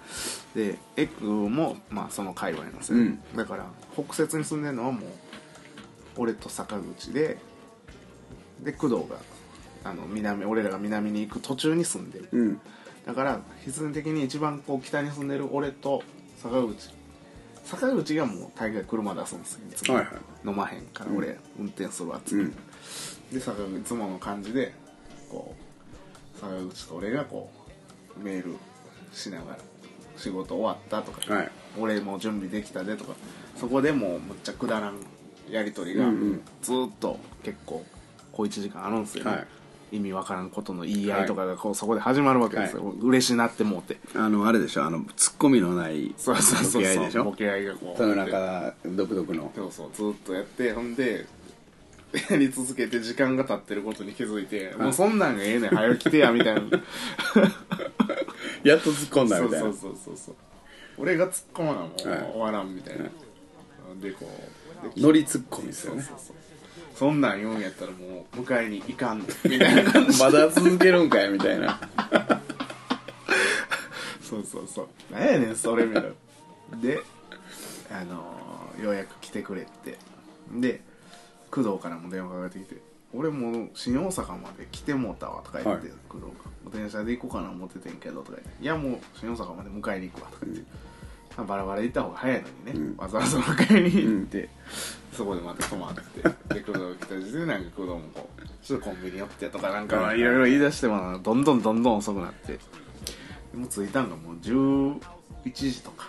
[0.54, 3.20] でエッグもまあその界隈なんですよ、うん。
[3.36, 5.02] だから北摂に住んでるのはもう
[6.16, 7.38] 俺と坂口で
[8.62, 9.16] で工藤が
[9.84, 12.60] あの南俺らが南に行く途中に住んでる、うん。
[13.06, 16.02] だから必然的に一番こう北に住んでる俺と
[16.36, 16.96] 坂口。
[17.64, 19.94] 坂口がもう大概車出すんですよいつも。
[19.96, 20.14] はいはい。
[20.46, 22.54] 飲まへんから俺運転するわっつって、うん。
[23.32, 24.72] で坂口いつもの感じで
[25.30, 25.54] こ
[26.36, 27.57] う坂口と俺がこう
[28.22, 28.56] メール
[29.12, 29.58] しながら
[30.16, 31.50] 仕事終わったとか、はい。
[31.78, 33.14] 俺もう準備できたでとか
[33.56, 34.96] そこでもうむっちゃくだらん
[35.50, 36.04] やり取りが
[36.62, 37.84] ずーっと結構
[38.32, 39.46] 小1時間あるんですよね、はい。
[39.96, 43.96] 意味わからんことの言い合いとかがこうそこで始まるわけですよ、嬉しなってもうて。
[44.14, 44.84] あのあれでしょ？
[44.84, 47.24] あのツッコミのないそうそうそうボケ合いでしょ？
[47.24, 49.52] ボケ合いがこう豊中独特の。
[49.54, 51.26] そうそうずーっとやってほんで
[52.30, 56.62] やり続けて時間が経ってることに気づいて、もうそんなんがええねん早く来てやみたいな。
[58.64, 59.66] やっと突っ込んだみたいな。
[59.66, 60.34] そうそうそうそう。
[60.96, 63.04] 俺が突っ込まなもうはい終わらんみたいな、
[64.00, 64.30] でこ
[64.94, 66.02] うでノリツッコミですよね。
[66.02, 66.36] そうそうそう。
[66.96, 70.18] そんなん言うんやったらもう迎えに行かんみたいな感じ。
[70.20, 71.78] まだ続けるんかいみたいな。
[74.22, 75.14] そうそうそう。
[75.14, 76.78] なんやねんそれみたいな。
[76.82, 77.02] で
[77.90, 79.98] あのーようやく来てくれって。
[80.52, 80.80] で
[81.50, 82.76] 工藤からも電話かかってきて
[83.14, 85.96] 「俺もう新大阪まで来てもうたわ」とか言って、はい。
[86.08, 86.30] 工藤
[86.64, 90.64] が「電車で行こうかな思っててんけど」とか言って「いやもう新大阪まで迎えに行くわ」とか言って、
[91.36, 92.96] まあバラバラ行った方が早いのにね、うん。
[92.96, 94.48] わざわざ迎えに行って、
[95.12, 96.22] そこでまた泊まって
[96.54, 102.58] で工藤が来た時点でなんか工藤もこう「ちょっとコンビニ寄って」とかなんかまあいろいろ言い出してもどんどんどんどん遅くなって
[103.52, 105.00] でもう着いたんがもう11
[105.52, 106.06] 時とか。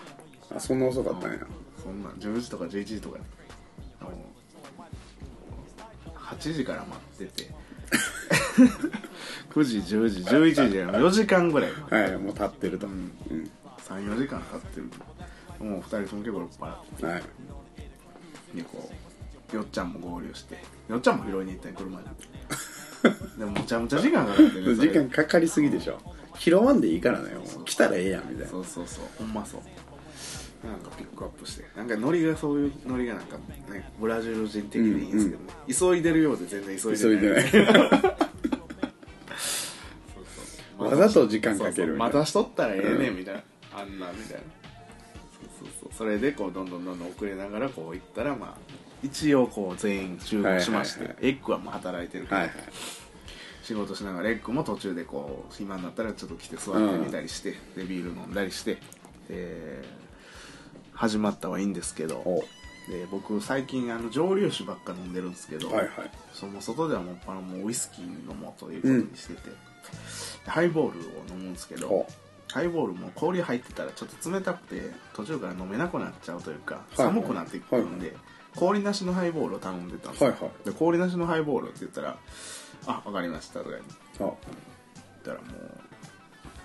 [0.56, 1.40] あそんな遅かったんや。
[1.82, 3.20] そんなん10時とか11時とか
[4.02, 4.12] あの
[6.40, 7.52] 8時から待ってて。
[9.50, 12.88] 9時10時11時で4時間ぐらいはいもう立ってると。
[12.88, 13.12] うん。
[13.30, 13.52] うん。
[13.88, 14.90] 34時間経ってる。
[15.60, 17.24] もう2人とも結構酔っ払ってはい。
[18.56, 18.90] でこ
[19.52, 20.58] うよっちゃんも合流して。
[20.88, 22.08] よっちゃんも拾いに行ったんや車に。
[23.38, 26.00] でもむちゃむちゃ時間かかってねそれ 時間かかりすぎでしょ。
[26.38, 27.66] 拾わんでいいからねもう。
[27.66, 28.48] 来たらええやんみたいな。
[28.48, 29.06] そうそうそう。
[29.18, 29.62] ほんまそう
[30.64, 31.66] なんかピックアップして。
[31.76, 33.38] なんかノリがそういうノリがなんか
[33.72, 37.52] ねブラジル人的でいいんですけどね、急いでるようで全然急いでない。
[37.52, 38.16] 急いでない。
[40.80, 43.44] わざと時間かけるまたしとったらええねんみたいな、
[43.74, 44.44] あんなみたいな。
[45.60, 45.90] そうそうそう。
[45.94, 48.58] それでこうどんどんどんどん遅れながらこう行ったらまあ
[49.04, 52.58] 一応こう全員集合しまして、はいはいエッグはもう働いてるから、はいはい。
[53.64, 58.78] 仕事しながらエッグも途中でこう暇になったらちょっと来て座ってみたりして、でビール飲んだりして
[59.28, 59.84] で
[61.00, 62.44] 始まったはいいんですけどお。
[62.90, 65.90] で僕最近あの蒸留酒ばっか飲んでるんですけど、はいはい。
[66.34, 69.50] その外ではもっぱらもうウイスキー飲もうということにしてて、
[70.44, 72.08] でハイボールを飲むんですけどお。
[72.52, 77.14] ハイボールも氷入ってたらちょっと冷たくて途中から飲めなくなっちゃうというかいはい。
[77.14, 78.14] 寒くなってくるんで、
[78.56, 80.66] 氷なしのハイボールを頼んでたんですよ、はいはい。
[80.66, 82.18] で氷なしのハイボールって言ったら
[82.88, 83.94] 「あわかりました」とか言って。
[84.20, 84.24] あ。
[84.26, 84.36] 言っ
[85.24, 85.89] たらもう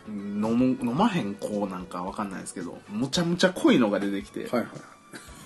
[0.09, 4.67] 飲む飲まへん子なんかわかんないですけどむちゃむちゃ濃いのが出てきて、はい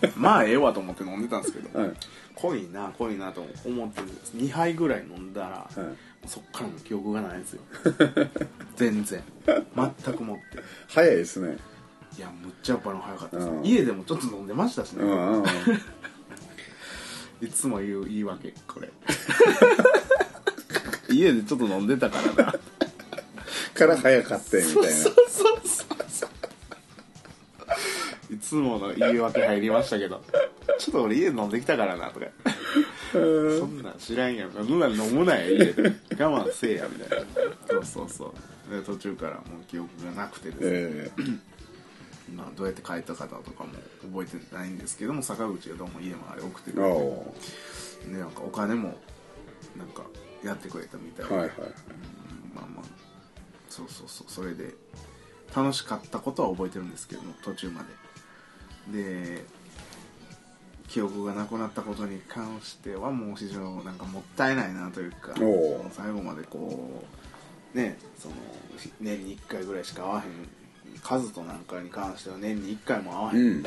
[0.16, 1.88] まあええわと思って飲んでたんですけど、はい。
[1.88, 1.96] はい
[2.40, 4.00] 濃いな濃いなと思って
[4.36, 6.28] 2杯ぐらい飲んだら、はい。
[6.28, 7.62] そっからの記憶がないんですよ。
[8.76, 9.24] 全然。
[9.44, 10.62] 全くもって。
[10.86, 11.56] 早いですね。
[12.16, 13.64] いやむっちゃやっぱり早かったですうん。
[13.64, 15.04] 家でもちょっと飲んでましたしね、
[17.42, 18.92] いつも言う言い訳これ。
[21.10, 22.54] 家でちょっと飲んでたからな
[23.78, 24.88] から早かったよみたいな。
[24.90, 25.88] そうそうそう
[28.30, 30.22] いつもの言い訳入りましたけど。
[30.78, 32.26] ちょっと俺家で飲んできたからなとか。
[33.12, 34.52] そんなん知らんやん。
[34.52, 35.92] そんなん飲むなよ家で。
[36.18, 37.24] 我慢せえやみたいな。
[37.68, 38.32] そうそうそう。
[38.70, 41.10] で途中からもう記憶がなくてですね、え
[42.36, 43.70] まあ、どうやって帰った方とかも
[44.12, 46.92] 覚えてないんですけども坂口がどうも家まで送ってえくれて。
[46.92, 47.34] お
[48.12, 48.98] でなんかお金も
[49.76, 50.02] なんか
[50.44, 51.50] やってくれたみたいで、はいはい。
[52.54, 52.84] まあまあ
[53.78, 54.26] そうそうそう。
[54.28, 54.74] それで
[55.54, 57.84] 楽しかったことは覚えてるんですけども途中ま
[58.90, 59.02] で。
[59.02, 59.44] で
[60.88, 65.34] 記憶がなくなったことに関してはもう非常なんかもったいないなというか
[65.92, 67.04] 最後までこ
[67.74, 68.34] うねその
[69.02, 73.46] 年に1回ぐらいしか会わへん数となんかに関しては年に1回も会わへん、うん。
[73.46, 73.64] うん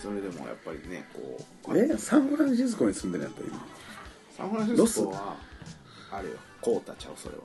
[0.00, 3.66] それでもやっぱりねこうえサンフランシスコに住んでるんやった今。
[4.36, 5.36] サンフランシスコは
[6.12, 7.42] あれよこうたちゃうそれは、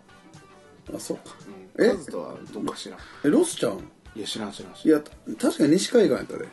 [0.95, 1.35] あそうか。
[1.77, 1.89] うん、え？
[1.91, 2.99] 数とはどっか知らん。
[3.25, 3.79] えロスちゃん
[4.15, 5.01] いや知らん知らん知いらん。
[5.01, 5.05] や
[5.39, 6.47] 確かに西海岸やったで、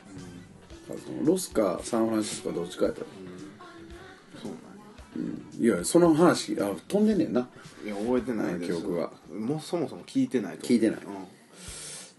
[1.24, 3.06] ロスかサンフランシスコかどっちかやったで。
[4.42, 5.76] そうなんや。
[5.76, 7.48] いやその話あ飛んでんねんな。
[7.84, 8.72] いや覚えてないです。
[8.72, 9.10] 記憶が。
[9.32, 11.00] もうそもそも聞いてないと聞いてない。
[11.00, 11.14] うん。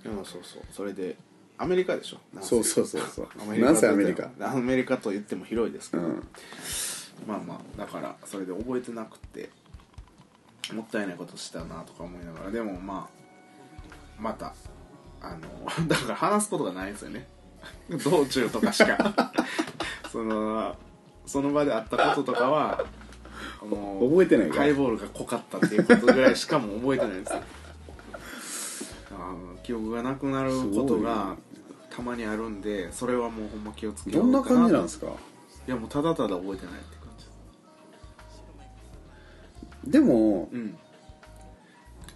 [0.03, 0.61] でもそうそう。
[0.71, 1.15] それで
[1.57, 2.17] アメリカでしょ？
[2.33, 2.49] なんせ。
[2.49, 3.29] そうそうそうそう。
[3.41, 4.29] アメリカなんせアメリカ。
[4.41, 6.27] アメリカと言っても広いですけど、うん。
[7.27, 9.49] まあまあだからそれで覚えてなくて
[10.73, 13.07] もったいないことしたなとか思いながらでもま
[14.19, 14.53] あまた
[15.21, 15.39] あの
[15.87, 17.27] だから話すことがないんですよね。
[18.03, 18.97] 道中とかしか。
[20.11, 20.75] その
[21.25, 22.85] その場であったこととかは
[23.61, 27.41] もう覚えてないハイボールが濃かったっていうことぐらいしかもう覚えてないんですよ。
[29.11, 31.35] あの記憶がなくなることが
[31.89, 35.07] たまにあるんでそれはもうほんま気をつけよどなうんか感じなんですか？
[35.07, 35.11] い
[35.71, 36.96] やもうただただ覚えてないって
[39.89, 40.77] でもうん。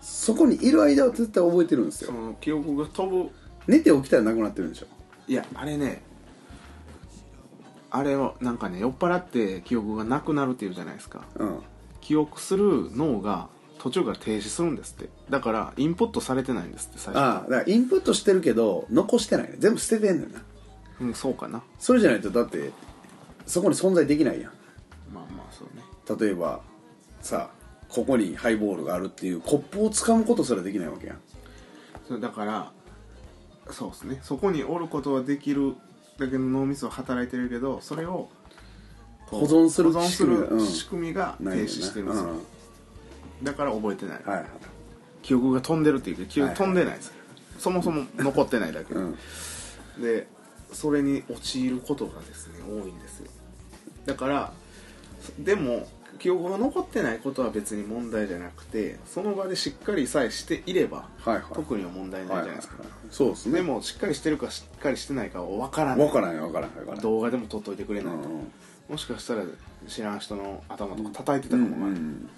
[0.02, 3.30] そこにいる間は絶対覚えてるんですそよの記憶が飛ぶ。
[3.68, 4.88] 寝て起きたらなくなってるんでしょ。
[5.28, 6.02] いやあれね
[7.92, 11.24] あれをなんかね酔っ払って記憶がなくなるっていうじゃないですか。
[11.36, 11.60] うん。
[12.02, 15.10] 記憶する脳が途中から停止するんですって。
[15.30, 17.20] だからインプットされてないんですって最初。
[17.20, 19.56] ああだからインプットしてるけど残してないね。
[19.60, 20.42] 全部捨ててんねんな。
[21.02, 21.62] うんそうかな。
[21.78, 22.72] それじゃないとだって
[23.46, 24.52] そこに存在できないやん。
[25.14, 25.84] まあまあそうね。
[26.20, 26.62] 例えば
[27.22, 27.52] さ
[27.92, 31.18] ここにハイボールがあるっていうコップを掴むことすらできないわけやん。
[32.08, 32.72] それだから
[33.70, 34.20] そうですね。
[34.24, 35.76] そこにおることはできる
[36.18, 38.30] だけの脳みそは働いてるけどそれを
[39.28, 40.58] 保存する仕組みがうん。
[40.58, 42.30] る仕組みが停止してるんですよ、
[43.44, 44.50] だから覚えてない、うん、はいはい。
[45.22, 47.08] 記憶が飛んでるっていうけど記憶はい飛んでないです。
[47.08, 47.14] よ、
[47.60, 48.94] そもそも残ってないだけ。
[48.94, 49.18] で、うん。
[50.02, 50.28] で
[50.74, 53.32] それに陥ることがですね多いんですよ。
[54.06, 54.54] だから
[55.40, 55.88] でも
[56.20, 61.44] 記憶が残ってないことは別に問題じゃなくてその場でしっかりさえしていれば、はいはい。
[61.54, 62.98] 特には問題ないじゃないですか、はいはい。
[63.10, 63.54] そうですね。
[63.54, 66.08] でもしっかりしてるかしっかりしてないかは分からない。
[66.08, 68.14] 分からんよ分からん分からん動画でも撮っといてくれない。
[68.14, 68.52] と、うんうん。
[68.90, 69.44] もしかしたら
[69.88, 72.30] 知らん人の頭とか叩いてたかもない、うん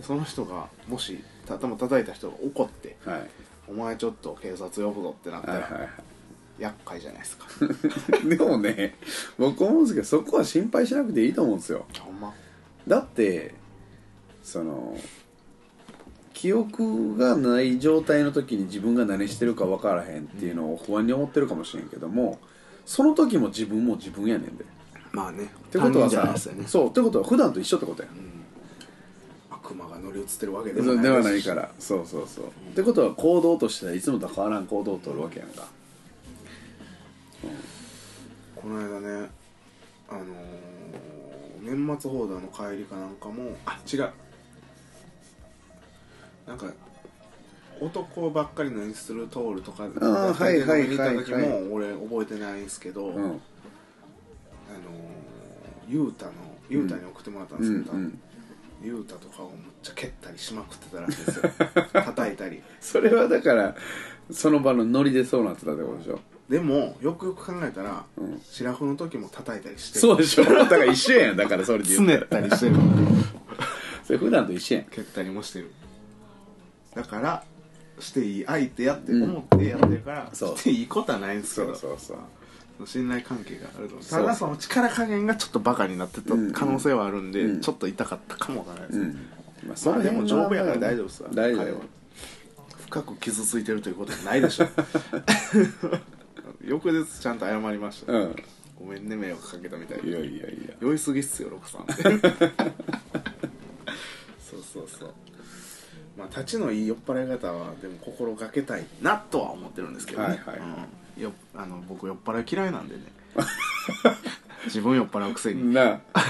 [0.00, 3.30] その人がもし頭叩いた人が怒ってうんはい
[3.68, 5.90] 「お前ちょっと警察呼ぶぞ」ってなったら、はいはいはい。
[6.58, 7.46] 厄介じゃないですか。
[8.28, 8.96] でもね
[9.38, 11.86] 僕思うんですけどそこは心配しなくていいと思うんですよ。
[11.98, 12.32] ほんま
[12.86, 13.54] だって
[14.42, 14.96] その
[16.34, 22.40] 記憶がない状態の時に自分が何してるか分からへんっていうのを不安に思ってるかもしれんけども
[22.84, 24.64] その時も自分も自分やねんで。
[24.64, 24.66] っ
[25.12, 25.48] まあね。
[25.70, 26.64] てことはさね。
[26.66, 28.08] そうってことは普段と一緒ってことや
[29.50, 31.70] 悪魔が乗り移ってるわけでそうもないではないから。
[31.78, 32.44] そうそうそう。
[32.46, 35.68] ってことは行動としてはいつもと変わらん行動を取るわけやんか。
[38.56, 39.30] この間ね
[40.08, 40.71] あのー
[41.62, 44.10] 年末放題の帰りかなんかもあ違う。
[46.46, 46.66] なんか
[47.80, 53.36] 男ばっかりの演出するトールとかあーはいはいはい見た時はいも俺覚えてないんですけど、あのうんー、
[55.88, 56.32] ゆうたの
[56.68, 58.20] ゆうたに送ってもらったんですけど、うんうん
[58.84, 61.44] ゆうたとかをむっちゃ蹴ったりしまくってたらしいですよ。
[61.92, 62.60] 叩いたり。
[62.80, 63.76] それはだから
[64.32, 66.18] その場のノリでそうなってたってことでしょ？
[66.48, 68.40] でもよくよく考えたら、うん。
[68.44, 70.44] シラフの時も叩いたりしてそうでしょ。
[70.44, 72.76] だから一緒やんだからそれで言っらったたりしてる。
[74.04, 74.84] それ普段と一緒やん。
[74.84, 75.70] 蹴ったりもしてる。
[76.94, 77.44] だから
[78.00, 80.58] していい相手やって思ってやってるから、そう。
[80.58, 82.16] していいことはないんですけどそうそう
[82.78, 82.86] そう。
[82.86, 87.60] 信頼関係があるとただその力加減がちょっとバカになってた可能性はあるんで、うん。
[87.60, 89.06] ちょっと痛かったかもわからないです、うん。
[89.68, 91.28] まあまあでも丈夫やから大丈夫ですわ。
[91.32, 92.02] 大丈夫。
[92.90, 94.66] 深く傷ついてるということはないでしょ
[96.64, 98.36] 翌日ちゃんと謝りました、うん。
[98.78, 100.74] ごめんね迷惑かけたみたいいやでいやいや。
[100.80, 101.86] 酔いすぎっすよ六さん。
[104.38, 105.14] そうそうそう。
[106.16, 110.58] まあ立ちのいい酔っ払い方はでも心がけたいなとは思ってるんですけどね、はいはい。
[111.16, 111.22] うん。
[111.22, 113.02] よあの僕酔っ払い嫌いなんでね。
[114.66, 115.72] 自分酔っ払うくせに。
[115.74, 116.24] なあ。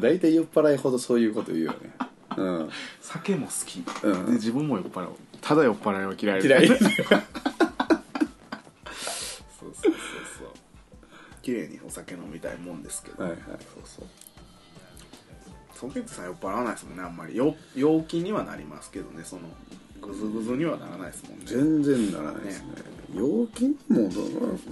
[0.00, 1.78] 大体酔っ払いほどそういうこと言うよね。
[2.36, 2.70] うん。
[3.00, 4.26] 酒も好き、うん。
[4.26, 5.10] で自分も酔っ払う。
[5.40, 6.44] ただ酔っ払いは嫌い。
[6.44, 6.78] 嫌い
[9.58, 9.92] そうそうそう
[10.38, 10.48] そう。
[11.42, 13.40] 綺麗にお酒飲みたいもんですけど、はいはい。
[13.40, 14.06] そうそう。
[15.76, 17.36] ソケットさん酔っ払わないですもんねあんまり。
[17.36, 19.42] よ陽気にはなりますけどねその
[20.00, 21.44] グズグズにはならないですもんね。
[21.46, 22.68] 全然ならないですね。
[23.14, 24.10] 陽気にも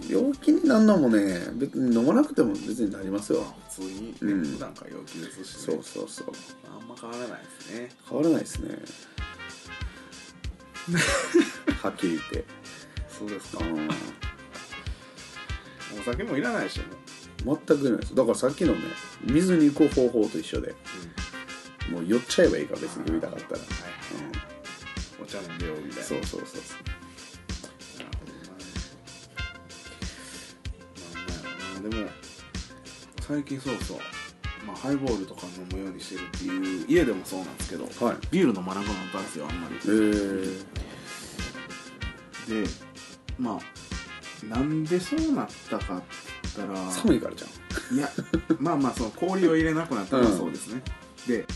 [0.08, 3.44] 陽気になんのもね別に飲まなくても別になりますよ。
[3.68, 4.44] 普通にね、うん。
[4.44, 6.32] 普段から陽気ですし、ね、そうそうそう。
[6.74, 7.90] あんま変わらないですね。
[8.08, 8.78] 変わらないですね。
[11.82, 12.44] はっきり言って。
[13.08, 13.64] そうですか。
[13.64, 13.88] うん
[16.00, 16.82] お酒もいらないでしょ
[17.44, 18.14] も全くいないです。
[18.14, 18.80] だからさっきのね
[19.24, 20.74] 水に行く方法と一緒で。
[21.88, 23.68] う、もう酔っちゃえばいいから別に酔いたかったら、はい
[25.22, 25.58] お茶飲ん。
[25.58, 26.58] でよみたいなそうそうそうそ
[31.86, 31.90] う。
[31.90, 32.08] でも
[33.20, 33.98] 最近そうそう。
[34.66, 38.16] まあハイボールとか飲むようにしてるっていう家でもそうなんですけど、はい。
[38.30, 39.76] ビール飲まなくなったんですよあんまり。
[39.76, 40.64] えー、
[42.64, 42.70] で
[43.38, 43.73] まあ
[44.48, 46.06] なんでそうなったかって
[46.56, 47.96] 言ったら寒いからじゃん。
[47.96, 48.08] いや
[48.58, 50.82] まあまあその氷を入れなくなったのはそうですね、
[51.26, 51.46] で